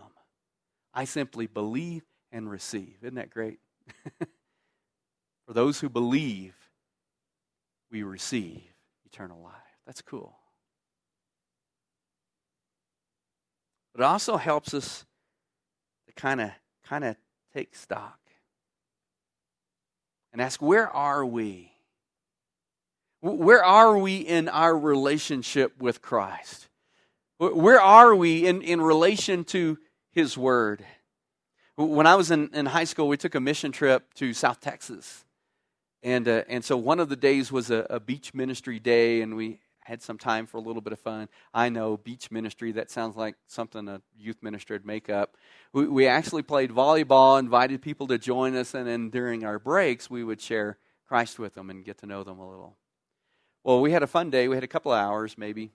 I 0.93 1.05
simply 1.05 1.47
believe 1.47 2.03
and 2.31 2.51
receive. 2.51 2.97
Isn't 3.01 3.15
that 3.15 3.31
great? 3.31 3.59
for 5.47 5.55
those 5.55 5.81
who 5.81 5.89
believe, 5.89 6.55
we 7.91 8.03
receive 8.03 8.63
eternal 9.05 9.41
life. 9.43 9.53
That's 9.87 10.03
cool. 10.03 10.37
But 13.95 14.03
it 14.03 14.07
also 14.07 14.37
helps 14.37 14.75
us 14.75 15.05
to 16.07 16.13
kind 16.15 16.41
of 16.41 16.51
kind 16.85 17.05
of 17.05 17.17
take 17.55 17.75
stock 17.75 18.19
and 20.33 20.43
ask, 20.43 20.61
where 20.61 20.89
are 20.89 21.25
we? 21.25 21.73
Where 23.23 23.65
are 23.65 23.97
we 23.97 24.19
in 24.19 24.49
our 24.49 24.77
relationship 24.77 25.81
with 25.81 26.03
Christ? 26.03 26.69
Where 27.39 27.81
are 27.81 28.15
we 28.15 28.47
in, 28.47 28.63
in 28.63 28.81
relation 28.81 29.45
to 29.45 29.79
His 30.13 30.39
Word? 30.39 30.85
When 31.77 32.07
I 32.07 32.15
was 32.15 32.31
in, 32.31 32.51
in 32.55 32.67
high 32.67 32.85
school, 32.85 33.09
we 33.09 33.19
took 33.19 33.35
a 33.35 33.41
mission 33.41 33.73
trip 33.73 34.15
to 34.15 34.33
South 34.33 34.61
Texas. 34.61 35.26
And, 36.07 36.29
uh, 36.29 36.45
and 36.49 36.65
so 36.65 36.77
one 36.77 37.01
of 37.01 37.09
the 37.09 37.17
days 37.17 37.51
was 37.51 37.69
a, 37.69 37.85
a 37.91 37.99
beach 37.99 38.33
ministry 38.33 38.79
day, 38.79 39.23
and 39.23 39.35
we 39.35 39.59
had 39.81 40.01
some 40.01 40.19
time 40.19 40.47
for 40.47 40.57
a 40.57 40.61
little 40.61 40.81
bit 40.81 40.93
of 40.93 41.01
fun. 41.01 41.29
I 41.53 41.69
know 41.69 41.97
beach 41.97 42.31
ministry, 42.31 42.71
that 42.73 42.93
sounds 42.93 43.17
like 43.17 43.35
something 43.49 43.89
a 43.89 44.01
youth 44.17 44.41
minister 44.41 44.75
would 44.75 44.87
make 44.87 45.11
up. 45.11 45.35
We, 45.73 45.89
we 45.89 46.07
actually 46.07 46.43
played 46.43 46.71
volleyball, 46.71 47.41
invited 47.41 47.83
people 47.83 48.07
to 48.07 48.19
join 48.19 48.55
us, 48.55 48.73
and 48.73 48.87
then 48.87 49.11
during 49.11 49.45
our 49.45 49.59
breaks, 49.59 50.09
we 50.09 50.23
would 50.23 50.41
share 50.41 50.79
Christ 51.09 51.41
with 51.41 51.55
them 51.55 51.71
and 51.71 51.85
get 51.85 51.99
to 51.99 52.07
know 52.07 52.23
them 52.23 52.39
a 52.39 52.49
little. 52.49 52.77
Well, 53.65 53.81
we 53.81 53.91
had 53.91 54.05
a 54.05 54.07
fun 54.07 54.31
day. 54.31 54.47
We 54.47 54.55
had 54.55 54.63
a 54.63 54.69
couple 54.69 54.93
of 54.93 55.01
hours, 55.01 55.37
maybe, 55.37 55.73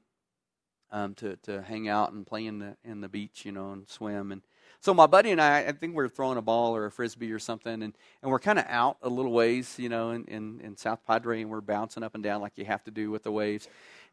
um, 0.91 1.13
to, 1.15 1.35
to 1.43 1.61
hang 1.61 1.87
out 1.87 2.11
and 2.11 2.25
play 2.25 2.45
in 2.45 2.59
the, 2.59 2.75
in 2.83 3.01
the 3.01 3.09
beach, 3.09 3.45
you 3.45 3.51
know, 3.51 3.71
and 3.71 3.87
swim. 3.87 4.31
And 4.31 4.41
so 4.79 4.93
my 4.93 5.07
buddy 5.07 5.31
and 5.31 5.41
I, 5.41 5.59
I 5.59 5.71
think 5.71 5.95
we 5.95 6.03
are 6.03 6.09
throwing 6.09 6.37
a 6.37 6.41
ball 6.41 6.75
or 6.75 6.85
a 6.85 6.91
frisbee 6.91 7.31
or 7.31 7.39
something, 7.39 7.83
and, 7.83 7.95
and 8.21 8.31
we're 8.31 8.39
kind 8.39 8.59
of 8.59 8.65
out 8.67 8.97
a 9.01 9.09
little 9.09 9.31
ways, 9.31 9.75
you 9.77 9.89
know, 9.89 10.11
in, 10.11 10.25
in, 10.25 10.59
in 10.61 10.77
South 10.77 10.99
Padre, 11.05 11.41
and 11.41 11.49
we're 11.49 11.61
bouncing 11.61 12.03
up 12.03 12.15
and 12.15 12.23
down 12.23 12.41
like 12.41 12.53
you 12.57 12.65
have 12.65 12.83
to 12.85 12.91
do 12.91 13.11
with 13.11 13.23
the 13.23 13.31
waves. 13.31 13.67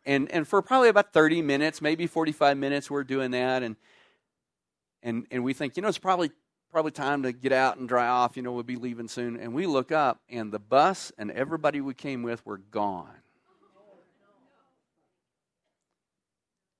And 0.06 0.30
and 0.30 0.46
for 0.46 0.62
probably 0.62 0.88
about 0.88 1.12
30 1.12 1.42
minutes 1.42 1.82
maybe 1.82 2.06
45 2.06 2.56
minutes 2.56 2.90
we're 2.90 3.04
doing 3.04 3.32
that. 3.32 3.62
And 3.62 3.76
and 5.02 5.26
and 5.30 5.44
we 5.44 5.52
think 5.52 5.76
you 5.76 5.82
know 5.82 5.88
it's 5.88 5.98
probably 5.98 6.30
probably 6.70 6.92
time 6.92 7.22
to 7.22 7.32
get 7.32 7.52
out 7.52 7.78
and 7.78 7.88
dry 7.88 8.08
off. 8.08 8.36
You 8.36 8.42
know 8.42 8.52
we'll 8.52 8.62
be 8.62 8.76
leaving 8.76 9.08
soon. 9.08 9.36
And 9.36 9.54
we 9.54 9.66
look 9.66 9.92
up 9.92 10.20
and 10.28 10.52
the 10.52 10.58
bus 10.58 11.12
and 11.18 11.30
everybody 11.30 11.80
we 11.80 11.94
came 11.94 12.22
with 12.22 12.44
were 12.46 12.58
gone 12.58 13.16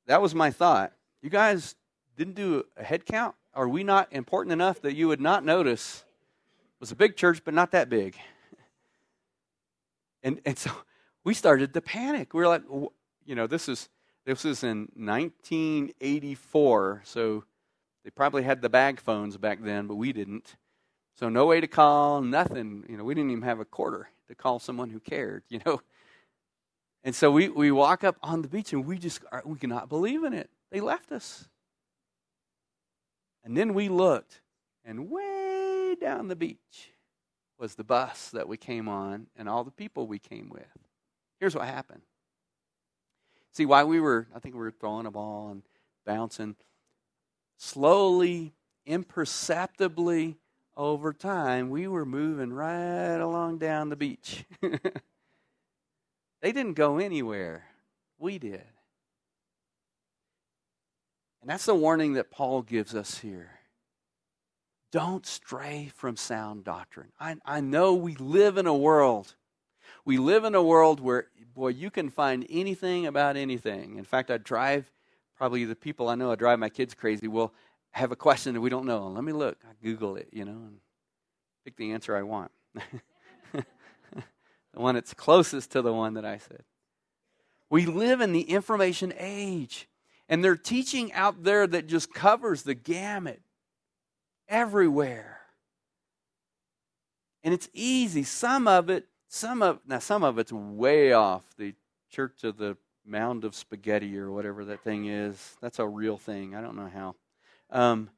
that 0.09 0.21
was 0.21 0.35
my 0.35 0.51
thought 0.51 0.92
you 1.23 1.31
guys 1.31 1.77
didn't 2.16 2.35
do 2.35 2.64
a 2.77 2.83
head 2.83 3.07
count 3.07 3.37
are 3.55 3.68
we 3.68 3.85
not 3.85 4.12
important 4.12 4.53
enough 4.53 4.83
that 4.83 4.97
you 4.97 5.09
would 5.09 5.21
not 5.21 5.44
notice 5.44 6.05
it 6.59 6.81
was 6.81 6.90
a 6.90 6.97
big 6.97 7.16
church 7.16 7.42
but 7.44 7.55
not 7.55 7.71
that 7.71 7.88
big 7.88 8.16
and 10.23 10.40
and 10.44 10.59
so 10.59 10.71
we 11.25 11.33
started 11.33 11.73
to 11.73 11.81
panic 11.81 12.35
we 12.35 12.40
were 12.40 12.49
like 12.49 12.62
you 13.29 13.37
know, 13.37 13.47
this 13.47 13.68
is 13.68 13.90
this 14.25 14.47
is 14.47 14.64
in 14.64 14.88
1984, 14.97 17.03
so 17.05 17.44
they 18.03 18.11
probably 18.11 18.42
had 18.42 18.62
the 18.62 18.71
bag 18.71 19.01
phones 19.01 19.37
back 19.37 19.62
then, 19.62 19.87
but 19.87 19.97
we 19.97 20.12
didn't. 20.12 20.57
So 21.14 21.29
no 21.29 21.47
way 21.47 21.61
to 21.61 21.66
call, 21.66 22.23
nothing. 22.23 22.85
You 22.88 22.97
know, 22.97 23.05
we 23.05 23.14
didn't 23.14 23.31
even 23.31 23.42
have 23.42 23.61
a 23.61 23.66
quarter 23.66 24.09
to 24.29 24.35
call 24.35 24.59
someone 24.59 24.90
who 24.90 24.99
cared. 24.99 25.44
You 25.51 25.61
know, 25.64 25.81
and 27.09 27.14
so 27.14 27.31
we 27.31 27.49
we 27.49 27.73
walk 27.73 28.05
up 28.05 28.16
on 28.23 28.42
the 28.42 28.49
beach 28.49 28.75
and 28.75 28.85
we 28.85 28.99
just 28.99 29.23
we 29.47 29.59
cannot 29.59 29.88
believe 29.88 30.25
in 30.25 30.35
it. 30.35 30.51
They 30.71 30.83
left 30.83 31.11
us, 31.11 31.49
and 33.42 33.57
then 33.57 33.73
we 33.73 33.88
looked, 33.88 34.42
and 34.85 35.09
way 35.09 35.97
down 35.99 36.29
the 36.29 36.37
beach 36.37 36.92
was 37.59 37.77
the 37.77 37.83
bus 37.83 38.29
that 38.33 38.47
we 38.47 38.59
came 38.59 38.90
on 38.90 39.29
and 39.37 39.49
all 39.49 39.64
the 39.64 39.71
people 39.71 40.07
we 40.07 40.18
came 40.18 40.51
with. 40.51 40.68
Here's 41.40 41.55
what 41.55 41.64
happened. 41.64 42.03
See, 43.53 43.64
while 43.64 43.87
we 43.88 44.01
were, 44.01 44.27
I 44.35 44.38
think 44.38 44.55
we 44.55 44.61
were 44.61 44.71
throwing 44.71 45.07
a 45.07 45.11
ball 45.11 45.49
and 45.51 45.62
bouncing, 46.05 46.57
slowly, 47.57 48.53
imperceptibly 48.85 50.37
over 50.77 51.14
time, 51.14 51.71
we 51.71 51.88
were 51.88 52.05
moving 52.05 52.53
right 52.53 53.16
along 53.16 53.61
down 53.61 53.88
the 53.88 53.97
beach. 53.97 54.44
they 56.40 56.53
didn't 56.53 56.74
go 56.74 56.98
anywhere, 56.98 57.64
we 58.18 58.38
did. 58.38 58.64
And 61.40 61.48
that's 61.48 61.66
the 61.66 61.74
warning 61.74 62.14
that 62.14 62.31
Paul 62.31 62.62
gives 62.62 62.94
us 62.94 63.18
here. 63.18 63.51
Don't 64.90 65.27
stray 65.27 65.90
from 65.94 66.16
sound 66.16 66.64
doctrine. 66.64 67.12
I, 67.20 67.37
I 67.44 67.61
know 67.61 67.94
we 67.94 68.16
live 68.16 68.57
in 68.57 68.66
a 68.66 68.74
world. 68.74 69.35
We 70.05 70.18
live 70.18 70.44
in 70.44 70.55
a 70.55 70.62
world 70.62 71.01
where 71.01 71.27
boy, 71.55 71.68
you 71.68 71.90
can 71.90 72.09
find 72.09 72.46
anything 72.48 73.07
about 73.07 73.37
anything. 73.37 73.96
In 73.96 74.05
fact, 74.05 74.31
I 74.31 74.38
drive, 74.38 74.90
probably 75.37 75.64
the 75.64 75.74
people 75.74 76.09
I 76.09 76.14
know, 76.14 76.31
I 76.31 76.37
drive 76.37 76.59
my 76.59 76.68
kids 76.68 76.94
crazy, 76.94 77.29
will 77.29 77.53
have 77.90 78.12
a 78.12 78.16
question 78.16 78.55
that 78.55 78.61
we 78.61 78.70
don't 78.70 78.87
know. 78.87 79.09
Let 79.09 79.24
me 79.24 79.33
look. 79.33 79.59
I 79.64 79.72
Google 79.83 80.16
it, 80.16 80.29
you 80.33 80.44
know, 80.44 80.53
and 80.53 80.79
pick 81.64 81.77
the 81.77 81.92
answer 81.92 82.16
I 82.16 82.22
want. 82.22 82.53
the 84.79 84.83
one 84.85 84.95
that's 84.95 85.12
closest 85.12 85.73
to 85.73 85.83
the 85.83 85.93
one 85.93 86.14
that 86.14 86.25
I 86.25 86.38
said. 86.38 86.62
We 87.69 87.85
live 87.85 88.21
in 88.21 88.33
the 88.33 88.43
information 88.43 89.12
age, 89.19 89.88
and 90.29 90.43
they're 90.43 90.57
teaching 90.57 91.12
out 91.14 91.43
there 91.43 91.67
that 91.67 91.88
just 91.88 92.14
covers 92.14 92.62
the 92.62 92.77
gamut 92.77 93.43
everywhere. 94.49 95.41
And 97.43 97.53
it's 97.53 97.69
easy. 97.75 98.23
Some 98.23 98.69
of 98.69 98.88
it 98.88 99.07
some 99.27 99.62
of 99.62 99.81
now 99.85 99.99
some 99.99 100.23
of 100.23 100.38
it's 100.38 100.53
way 100.53 101.12
off. 101.12 101.43
The 101.57 101.75
Church 102.09 102.45
of 102.45 102.57
the 102.57 102.77
Mound 103.05 103.45
of 103.45 103.57
Spaghetti 103.57 104.17
or 104.17 104.31
whatever 104.31 104.64
that 104.67 104.85
thing 104.85 105.07
is. 105.07 105.57
That's 105.61 105.81
a 105.81 105.88
real 105.88 106.19
thing. 106.19 106.55
I 106.55 106.61
don't 106.61 106.77
know 106.77 106.88
how. 106.88 107.17
Um, 107.71 108.11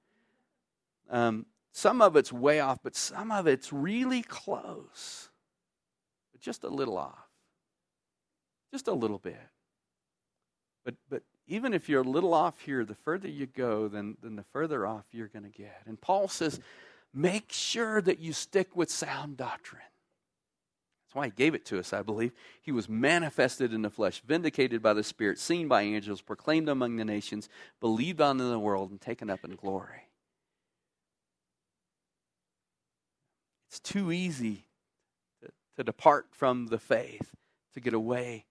um, 1.08 1.46
some 1.72 2.02
of 2.02 2.16
it's 2.16 2.34
way 2.34 2.60
off, 2.60 2.80
but 2.82 2.94
some 2.94 3.32
of 3.32 3.46
it's 3.46 3.72
really 3.72 4.20
close. 4.20 5.29
But 6.40 6.44
just 6.44 6.64
a 6.64 6.68
little 6.68 6.96
off. 6.96 7.28
Just 8.72 8.88
a 8.88 8.92
little 8.92 9.18
bit. 9.18 9.40
But 10.84 10.94
but 11.10 11.22
even 11.46 11.74
if 11.74 11.88
you're 11.88 12.02
a 12.02 12.08
little 12.08 12.32
off 12.32 12.60
here, 12.60 12.84
the 12.84 12.94
further 12.94 13.28
you 13.28 13.46
go, 13.46 13.88
then, 13.88 14.16
then 14.22 14.36
the 14.36 14.44
further 14.52 14.86
off 14.86 15.04
you're 15.10 15.28
going 15.28 15.42
to 15.42 15.50
get. 15.50 15.82
And 15.84 16.00
Paul 16.00 16.28
says, 16.28 16.60
make 17.12 17.50
sure 17.50 18.00
that 18.00 18.20
you 18.20 18.32
stick 18.32 18.76
with 18.76 18.88
sound 18.88 19.36
doctrine. 19.36 19.82
That's 21.08 21.16
why 21.16 21.24
he 21.26 21.32
gave 21.32 21.56
it 21.56 21.66
to 21.66 21.80
us, 21.80 21.92
I 21.92 22.02
believe. 22.02 22.30
He 22.62 22.70
was 22.70 22.88
manifested 22.88 23.74
in 23.74 23.82
the 23.82 23.90
flesh, 23.90 24.22
vindicated 24.24 24.80
by 24.80 24.94
the 24.94 25.02
Spirit, 25.02 25.40
seen 25.40 25.66
by 25.66 25.82
angels, 25.82 26.20
proclaimed 26.20 26.68
among 26.68 26.94
the 26.96 27.04
nations, 27.04 27.48
believed 27.80 28.20
on 28.20 28.40
in 28.40 28.48
the 28.48 28.58
world, 28.58 28.92
and 28.92 29.00
taken 29.00 29.28
up 29.28 29.44
in 29.44 29.56
glory. 29.56 30.06
It's 33.68 33.80
too 33.80 34.12
easy 34.12 34.66
to, 35.80 35.84
depart 35.84 36.26
from 36.30 36.66
the 36.66 36.78
faith, 36.78 37.34
to 37.74 37.80
get 37.80 37.94
away 37.94 38.46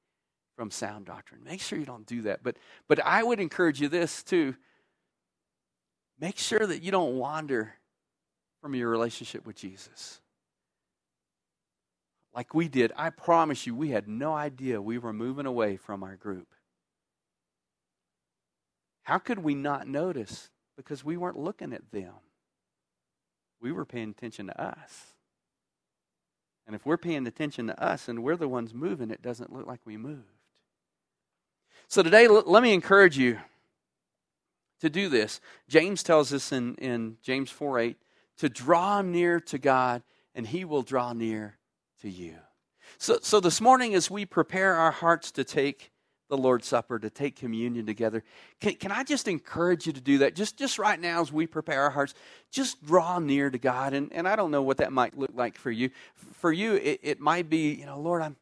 from 0.56 0.72
sound 0.72 1.06
doctrine. 1.06 1.42
Make 1.44 1.62
sure 1.62 1.80
you 1.80 1.86
don't 1.86 2.06
do 2.06 2.24
that. 2.24 2.44
But, 2.44 2.58
but 2.88 3.00
I 3.06 3.24
would 3.24 3.39
encourage 3.39 3.80
you 3.80 3.88
this 3.88 4.24
too. 4.24 4.56
Make 6.20 6.38
sure 6.38 6.65
that 6.65 6.84
you 6.84 6.92
don't 6.92 7.15
wander 7.15 7.74
from 8.62 8.76
your 8.76 8.89
relationship 8.89 9.46
with 9.48 9.56
Jesus 9.56 10.20
like 12.34 12.54
we 12.54 12.68
did, 12.68 12.92
I 12.96 13.10
promise 13.10 13.65
you, 13.65 13.76
we 13.76 13.89
had 13.89 14.08
no 14.08 14.34
idea 14.34 14.82
we 14.82 14.98
were 14.98 15.13
moving 15.13 15.46
away 15.46 15.78
from 15.78 16.04
our 16.04 16.15
group. 16.15 16.48
How 19.04 19.18
could 19.18 19.39
we 19.39 19.56
not 19.56 19.88
notice? 19.88 20.50
Because 20.78 21.04
we 21.04 21.18
weren't 21.18 21.39
looking 21.39 21.74
at 21.74 21.92
them. 21.92 22.13
We 23.60 23.72
were 23.72 23.86
paying 23.86 24.12
attention 24.12 24.48
to 24.48 24.62
us. 24.62 25.13
And 26.69 26.75
if 26.75 26.86
we're 26.86 26.97
paying 26.97 27.25
attention 27.25 27.65
to 27.65 27.84
us 27.84 28.08
and 28.08 28.21
we're 28.21 28.36
the 28.36 28.47
ones 28.47 28.75
moving, 28.75 29.10
it 29.10 29.23
doesn't 29.23 29.51
look 29.51 29.65
like 29.65 29.79
we 29.86 29.97
moved. 29.97 30.38
So 31.88 32.03
today, 32.03 32.27
let 32.27 32.62
me 32.62 32.75
encourage 32.75 33.17
you 33.17 33.39
to 34.79 34.88
do 34.88 35.10
this. 35.10 35.41
James 35.67 36.03
tells 36.03 36.32
us 36.32 36.51
in, 36.51 36.75
in 36.75 37.17
James 37.23 37.49
4 37.49 37.79
8 37.79 37.97
to 38.38 38.49
draw 38.49 39.01
near 39.01 39.39
to 39.39 39.58
God, 39.58 40.03
and 40.36 40.45
he 40.45 40.63
will 40.63 40.84
draw 40.84 41.12
near 41.12 41.58
to 42.03 42.10
you. 42.10 42.36
So, 42.99 43.17
so 43.19 43.39
this 43.39 43.60
morning, 43.60 43.95
as 43.95 44.12
we 44.12 44.27
prepare 44.27 44.75
our 44.75 44.91
hearts 44.91 45.32
to 45.32 45.43
take 45.43 45.89
the 46.30 46.38
Lord's 46.38 46.68
Supper, 46.68 47.00
to 47.00 47.10
take 47.10 47.36
communion 47.36 47.86
together, 47.86 48.24
can, 48.62 48.76
can 48.76 48.92
I 48.92 49.04
just 49.04 49.28
encourage 49.28 49.86
you 49.88 49.94
to 49.94 50.02
do 50.02 50.20
that? 50.20 50.36
Just, 50.36 50.58
just 50.58 50.80
right 50.80 51.00
now, 51.00 51.22
as 51.22 51.34
we 51.34 51.48
prepare 51.48 51.82
our 51.82 51.89
hearts, 51.89 52.13
just 52.52 52.84
draw 52.86 53.20
near 53.20 53.50
to 53.50 53.58
God. 53.58 53.94
And, 53.94 54.13
and 54.13 54.28
I 54.28 54.36
don't 54.36 54.52
know 54.52 54.62
what 54.62 54.78
that 54.78 54.94
might 54.94 55.18
look 55.18 55.32
like 55.34 55.58
for 55.58 55.72
you. 55.72 55.89
For 56.34 56.52
you, 56.52 56.76
it, 56.76 57.00
it 57.04 57.20
might 57.20 57.50
be, 57.50 57.74
you 57.74 57.86
know, 57.86 58.00
Lord, 58.00 58.22
I'm, 58.22 58.36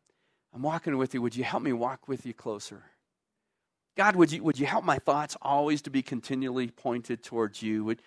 I'm 0.53 0.61
walking 0.61 0.97
with 0.97 1.13
you. 1.13 1.21
Would 1.21 1.35
you 1.35 1.43
help 1.43 1.63
me 1.63 1.73
walk 1.73 2.07
with 2.07 2.25
you 2.25 2.33
closer? 2.33 2.83
God, 3.95 4.15
would 4.15 4.31
you, 4.31 4.43
would 4.43 4.59
you 4.59 4.67
help 4.67 4.83
my 4.83 4.99
thoughts 4.99 5.35
always 5.41 5.81
to 5.83 5.89
be 5.89 6.03
continually 6.03 6.67
pointed 6.67 7.23
towards 7.23 7.63
you? 7.63 7.83
Would, 7.85 8.01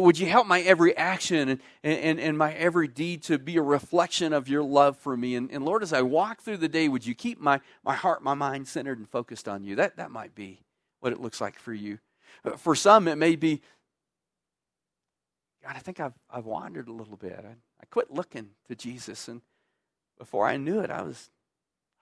would 0.00 0.18
you 0.18 0.26
help 0.26 0.46
my 0.46 0.60
every 0.60 0.96
action 0.96 1.48
and, 1.48 1.60
and, 1.82 2.20
and 2.20 2.38
my 2.38 2.52
every 2.54 2.88
deed 2.88 3.22
to 3.24 3.38
be 3.38 3.56
a 3.56 3.62
reflection 3.62 4.32
of 4.32 4.48
your 4.48 4.62
love 4.62 4.96
for 4.96 5.16
me? 5.16 5.34
And, 5.34 5.50
and 5.50 5.64
Lord, 5.64 5.82
as 5.82 5.92
I 5.92 6.02
walk 6.02 6.40
through 6.42 6.58
the 6.58 6.68
day, 6.68 6.88
would 6.88 7.06
you 7.06 7.14
keep 7.14 7.40
my, 7.40 7.60
my 7.84 7.94
heart, 7.94 8.22
my 8.22 8.34
mind 8.34 8.68
centered 8.68 8.98
and 8.98 9.08
focused 9.08 9.48
on 9.48 9.64
you? 9.64 9.76
That, 9.76 9.96
that 9.96 10.10
might 10.10 10.34
be 10.34 10.60
what 11.00 11.12
it 11.12 11.20
looks 11.20 11.40
like 11.40 11.58
for 11.58 11.74
you. 11.74 11.98
Uh, 12.44 12.52
for 12.52 12.74
some, 12.74 13.08
it 13.08 13.16
may 13.16 13.36
be, 13.36 13.60
God, 15.64 15.74
I 15.76 15.80
think 15.80 16.00
I've, 16.00 16.14
I've 16.30 16.46
wandered 16.46 16.88
a 16.88 16.92
little 16.92 17.16
bit. 17.16 17.38
I, 17.38 17.54
I 17.80 17.86
quit 17.90 18.10
looking 18.10 18.50
to 18.68 18.74
Jesus, 18.74 19.28
and 19.28 19.42
before 20.18 20.46
I 20.46 20.56
knew 20.56 20.80
it, 20.80 20.90
I 20.90 21.02
was, 21.02 21.30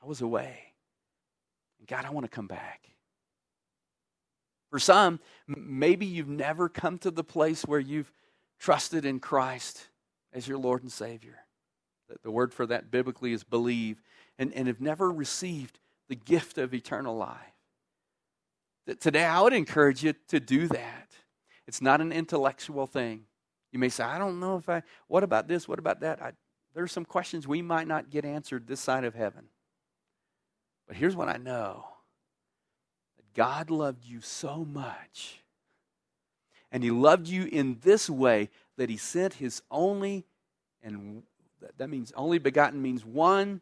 I 0.02 0.06
was 0.06 0.20
away. 0.20 0.58
And 1.78 1.88
God, 1.88 2.04
I 2.04 2.10
want 2.10 2.24
to 2.24 2.30
come 2.30 2.46
back. 2.46 2.90
For 4.70 4.78
some, 4.78 5.20
maybe 5.46 6.06
you've 6.06 6.28
never 6.28 6.68
come 6.68 6.98
to 6.98 7.10
the 7.10 7.24
place 7.24 7.62
where 7.62 7.80
you've 7.80 8.12
trusted 8.58 9.04
in 9.04 9.18
Christ 9.18 9.88
as 10.32 10.46
your 10.46 10.58
Lord 10.58 10.82
and 10.82 10.92
Savior. 10.92 11.40
The 12.22 12.30
word 12.30 12.54
for 12.54 12.66
that 12.66 12.90
biblically 12.90 13.32
is 13.32 13.44
believe, 13.44 14.00
and, 14.38 14.52
and 14.54 14.68
have 14.68 14.80
never 14.80 15.10
received 15.10 15.78
the 16.08 16.16
gift 16.16 16.58
of 16.58 16.74
eternal 16.74 17.16
life. 17.16 17.36
That 18.86 19.00
today 19.00 19.24
I 19.24 19.40
would 19.40 19.52
encourage 19.52 20.02
you 20.02 20.14
to 20.28 20.40
do 20.40 20.66
that. 20.68 21.10
It's 21.66 21.82
not 21.82 22.00
an 22.00 22.12
intellectual 22.12 22.86
thing. 22.86 23.24
You 23.72 23.78
may 23.78 23.88
say, 23.88 24.04
I 24.04 24.18
don't 24.18 24.40
know 24.40 24.56
if 24.56 24.68
I, 24.68 24.82
what 25.06 25.22
about 25.22 25.46
this? 25.46 25.68
What 25.68 25.78
about 25.78 26.00
that? 26.00 26.20
I, 26.20 26.32
there 26.74 26.82
are 26.82 26.88
some 26.88 27.04
questions 27.04 27.46
we 27.46 27.62
might 27.62 27.86
not 27.86 28.10
get 28.10 28.24
answered 28.24 28.66
this 28.66 28.80
side 28.80 29.04
of 29.04 29.14
heaven. 29.14 29.46
But 30.88 30.96
here's 30.96 31.14
what 31.14 31.28
I 31.28 31.36
know 31.36 31.84
God 33.34 33.70
loved 33.70 34.04
you 34.04 34.20
so 34.20 34.64
much. 34.64 35.40
And 36.72 36.82
He 36.82 36.90
loved 36.90 37.28
you 37.28 37.44
in 37.44 37.78
this 37.82 38.08
way 38.08 38.50
that 38.76 38.90
He 38.90 38.96
sent 38.96 39.34
His 39.34 39.62
only, 39.70 40.24
and 40.82 41.22
that 41.76 41.90
means 41.90 42.12
only 42.16 42.38
begotten 42.38 42.80
means 42.80 43.04
one, 43.04 43.60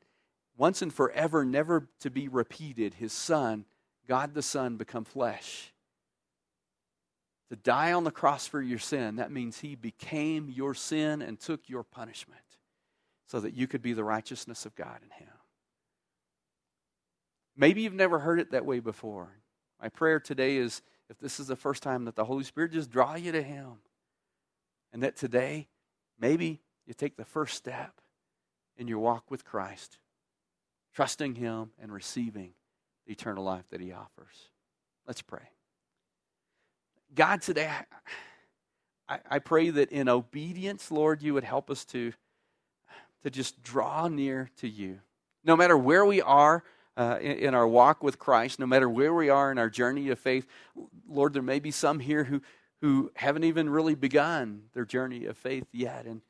once 0.57 0.83
and 0.83 0.93
forever, 0.93 1.45
never 1.45 1.89
to 2.01 2.11
be 2.11 2.29
repeated, 2.29 2.95
His 2.95 3.13
Son, 3.13 3.65
God 4.07 4.35
the 4.35 4.43
Son, 4.43 4.77
become 4.77 5.05
flesh. 5.05 5.73
To 7.51 7.57
die 7.57 7.93
on 7.93 8.05
the 8.05 8.11
cross 8.11 8.47
for 8.47 8.61
your 8.61 8.79
sin, 8.79 9.17
that 9.17 9.33
means 9.33 9.61
He 9.61 9.75
became 9.75 10.51
your 10.51 10.75
sin 10.75 11.23
and 11.23 11.41
took 11.41 11.69
your 11.69 11.83
punishment 11.83 12.41
so 13.27 13.41
that 13.41 13.55
you 13.55 13.67
could 13.67 13.83
be 13.83 13.93
the 13.93 14.05
righteousness 14.05 14.67
of 14.67 14.75
God 14.75 14.99
in 15.03 15.11
Him. 15.25 15.33
Maybe 17.57 17.83
you've 17.83 17.95
never 17.95 18.19
heard 18.19 18.39
it 18.39 18.53
that 18.53 18.67
way 18.67 18.81
before. 18.81 19.31
My 19.81 19.89
prayer 19.89 20.19
today 20.21 20.57
is 20.57 20.83
if 21.09 21.19
this 21.19 21.41
is 21.41 21.47
the 21.47 21.57
first 21.57 21.83
time 21.83 22.05
that 22.05 22.17
the 22.17 22.25
Holy 22.25 22.45
Spirit 22.45 22.73
just 22.73 22.91
draw 22.91 23.15
you 23.15 23.33
to 23.33 23.43
Him. 23.43 23.79
And 24.93 25.03
that 25.03 25.17
today, 25.17 25.69
maybe 26.19 26.61
you 26.87 26.95
take 26.95 27.17
the 27.17 27.25
first 27.25 27.57
step 27.57 28.01
in 28.77 28.89
your 28.89 28.99
walk 28.99 29.31
with 29.31 29.45
Christ, 29.45 29.99
trusting 30.95 31.35
Him 31.35 31.71
and 31.81 31.93
receiving 31.93 32.53
the 33.07 33.13
eternal 33.13 33.45
life 33.45 33.65
that 33.71 33.81
He 33.81 33.93
offers. 33.93 34.49
Let's 35.07 35.23
pray. 35.23 35.51
God, 37.15 37.43
today, 37.43 37.71
I, 39.09 39.19
I 39.31 39.39
pray 39.39 39.71
that 39.71 39.91
in 39.91 40.09
obedience, 40.09 40.91
Lord, 40.91 41.23
you 41.23 41.35
would 41.35 41.45
help 41.45 41.71
us 41.71 41.85
to, 41.87 42.13
to 43.23 43.31
just 43.31 43.63
draw 43.63 44.09
near 44.09 44.51
to 44.59 44.69
you. 44.69 45.01
No 45.45 45.57
matter 45.57 45.77
where 45.77 46.05
we 46.05 46.21
are, 46.21 46.65
uh, 46.99 47.17
in, 47.21 47.39
in, 47.39 47.55
our 47.55 47.67
walk 47.67 48.03
with 48.03 48.19
Christ, 48.19 48.59
no 48.59 48.67
matter 48.67 48.89
where 48.89 49.15
we 49.15 49.31
are 49.31 49.53
in 49.53 49.59
our 49.59 49.71
journey 49.71 50.09
of 50.09 50.19
faith. 50.19 50.47
Lord, 51.09 51.33
there 51.33 51.43
may 51.43 51.61
be 51.61 51.71
some 51.71 52.01
here 52.01 52.25
who, 52.25 52.43
who 52.81 53.13
haven't 53.15 53.45
even 53.45 53.71
really 53.71 53.95
begun 53.95 54.65
their 54.75 54.85
journey 54.85 55.27
of 55.27 55.39
faith 55.39 55.69
yet. 55.73 56.07
And 56.07 56.23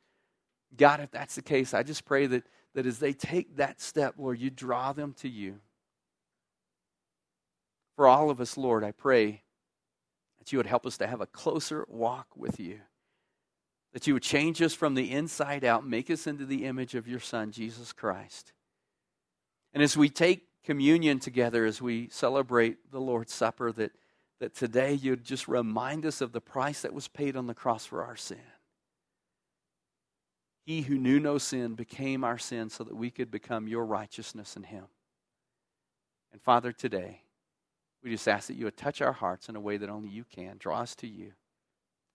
God, 0.77 1.01
if 1.01 1.11
that's 1.11 1.37
the 1.37 1.43
case, 1.43 1.73
I 1.73 1.83
just 1.83 2.05
pray 2.05 2.27
that, 2.27 2.45
that 2.75 2.85
as 2.85 2.99
they 2.99 3.15
take 3.15 3.57
that 3.57 3.81
step, 3.81 4.17
Lord, 4.19 4.39
you 4.39 4.51
draw 4.51 4.93
them 4.93 5.15
to 5.21 5.29
you. 5.29 5.59
For 7.97 8.07
all 8.07 8.29
of 8.29 8.39
us, 8.39 8.59
Lord, 8.59 8.85
I 8.85 8.93
pray 8.93 9.43
that 10.39 10.53
you 10.53 10.59
would 10.59 10.67
help 10.67 10.85
us 10.85 10.99
to 10.99 11.07
have 11.07 11.23
a 11.23 11.27
closer 11.27 11.87
walk 11.89 12.27
with 12.37 12.61
you. 12.61 12.81
That 13.95 14.07
you 14.07 14.13
would 14.13 14.23
change 14.23 14.61
us 14.61 14.75
from 14.75 14.95
the 14.95 15.11
inside 15.11 15.65
out, 15.65 15.87
make 15.87 16.11
us 16.11 16.27
into 16.27 16.45
the 16.45 16.67
image 16.67 16.95
of 16.95 17.09
your 17.09 17.21
Son, 17.21 17.53
Jesus 17.53 17.95
Christ. 17.95 18.53
And 19.73 19.83
as 19.83 19.97
we 19.97 20.11
take 20.11 20.48
communion 20.69 21.19
together 21.19 21.65
as 21.65 21.81
we 21.81 22.11
celebrate 22.11 22.93
the 22.93 23.01
Lord's 23.01 23.33
Supper 23.33 23.73
that, 23.73 23.91
that 24.39 24.55
today 24.55 24.93
you'd 24.93 25.25
just 25.25 25.49
remind 25.49 26.05
us 26.05 26.21
of 26.21 26.33
the 26.33 26.43
price 26.43 26.83
that 26.83 26.93
was 26.93 27.09
paid 27.09 27.37
on 27.37 27.47
the 27.47 27.55
cross 27.55 27.87
for 27.87 28.05
our 28.05 28.17
sin. 28.17 28.37
He 30.67 30.83
who 30.83 30.99
knew 30.99 31.21
no 31.21 31.39
sin 31.39 31.75
became 31.75 32.23
our 32.23 32.37
sin 32.37 32.69
so 32.69 32.85
that 32.85 32.95
we 32.95 33.11
could 33.11 33.31
become 33.31 33.67
your 33.67 33.87
righteousness 33.87 34.57
in 34.57 34.65
him. 34.65 34.85
And 36.33 36.43
Father, 36.43 36.71
today, 36.71 37.23
we 38.05 38.11
just 38.11 38.29
ask 38.29 38.49
that 38.49 38.57
you 38.59 38.67
would 38.67 38.77
touch 38.77 39.01
our 39.01 39.15
hearts 39.15 39.49
in 39.49 39.57
a 39.57 39.61
way 39.61 39.79
that 39.79 39.89
only 39.89 40.11
you 40.11 40.25
can. 40.25 40.59
Draw 40.59 40.81
us 40.81 40.95
to 40.97 41.07
you. 41.07 41.33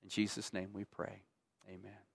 In 0.03 0.09
Jesus' 0.09 0.53
name 0.53 0.69
we 0.73 0.83
pray. 0.83 1.23
Amen. 1.67 2.03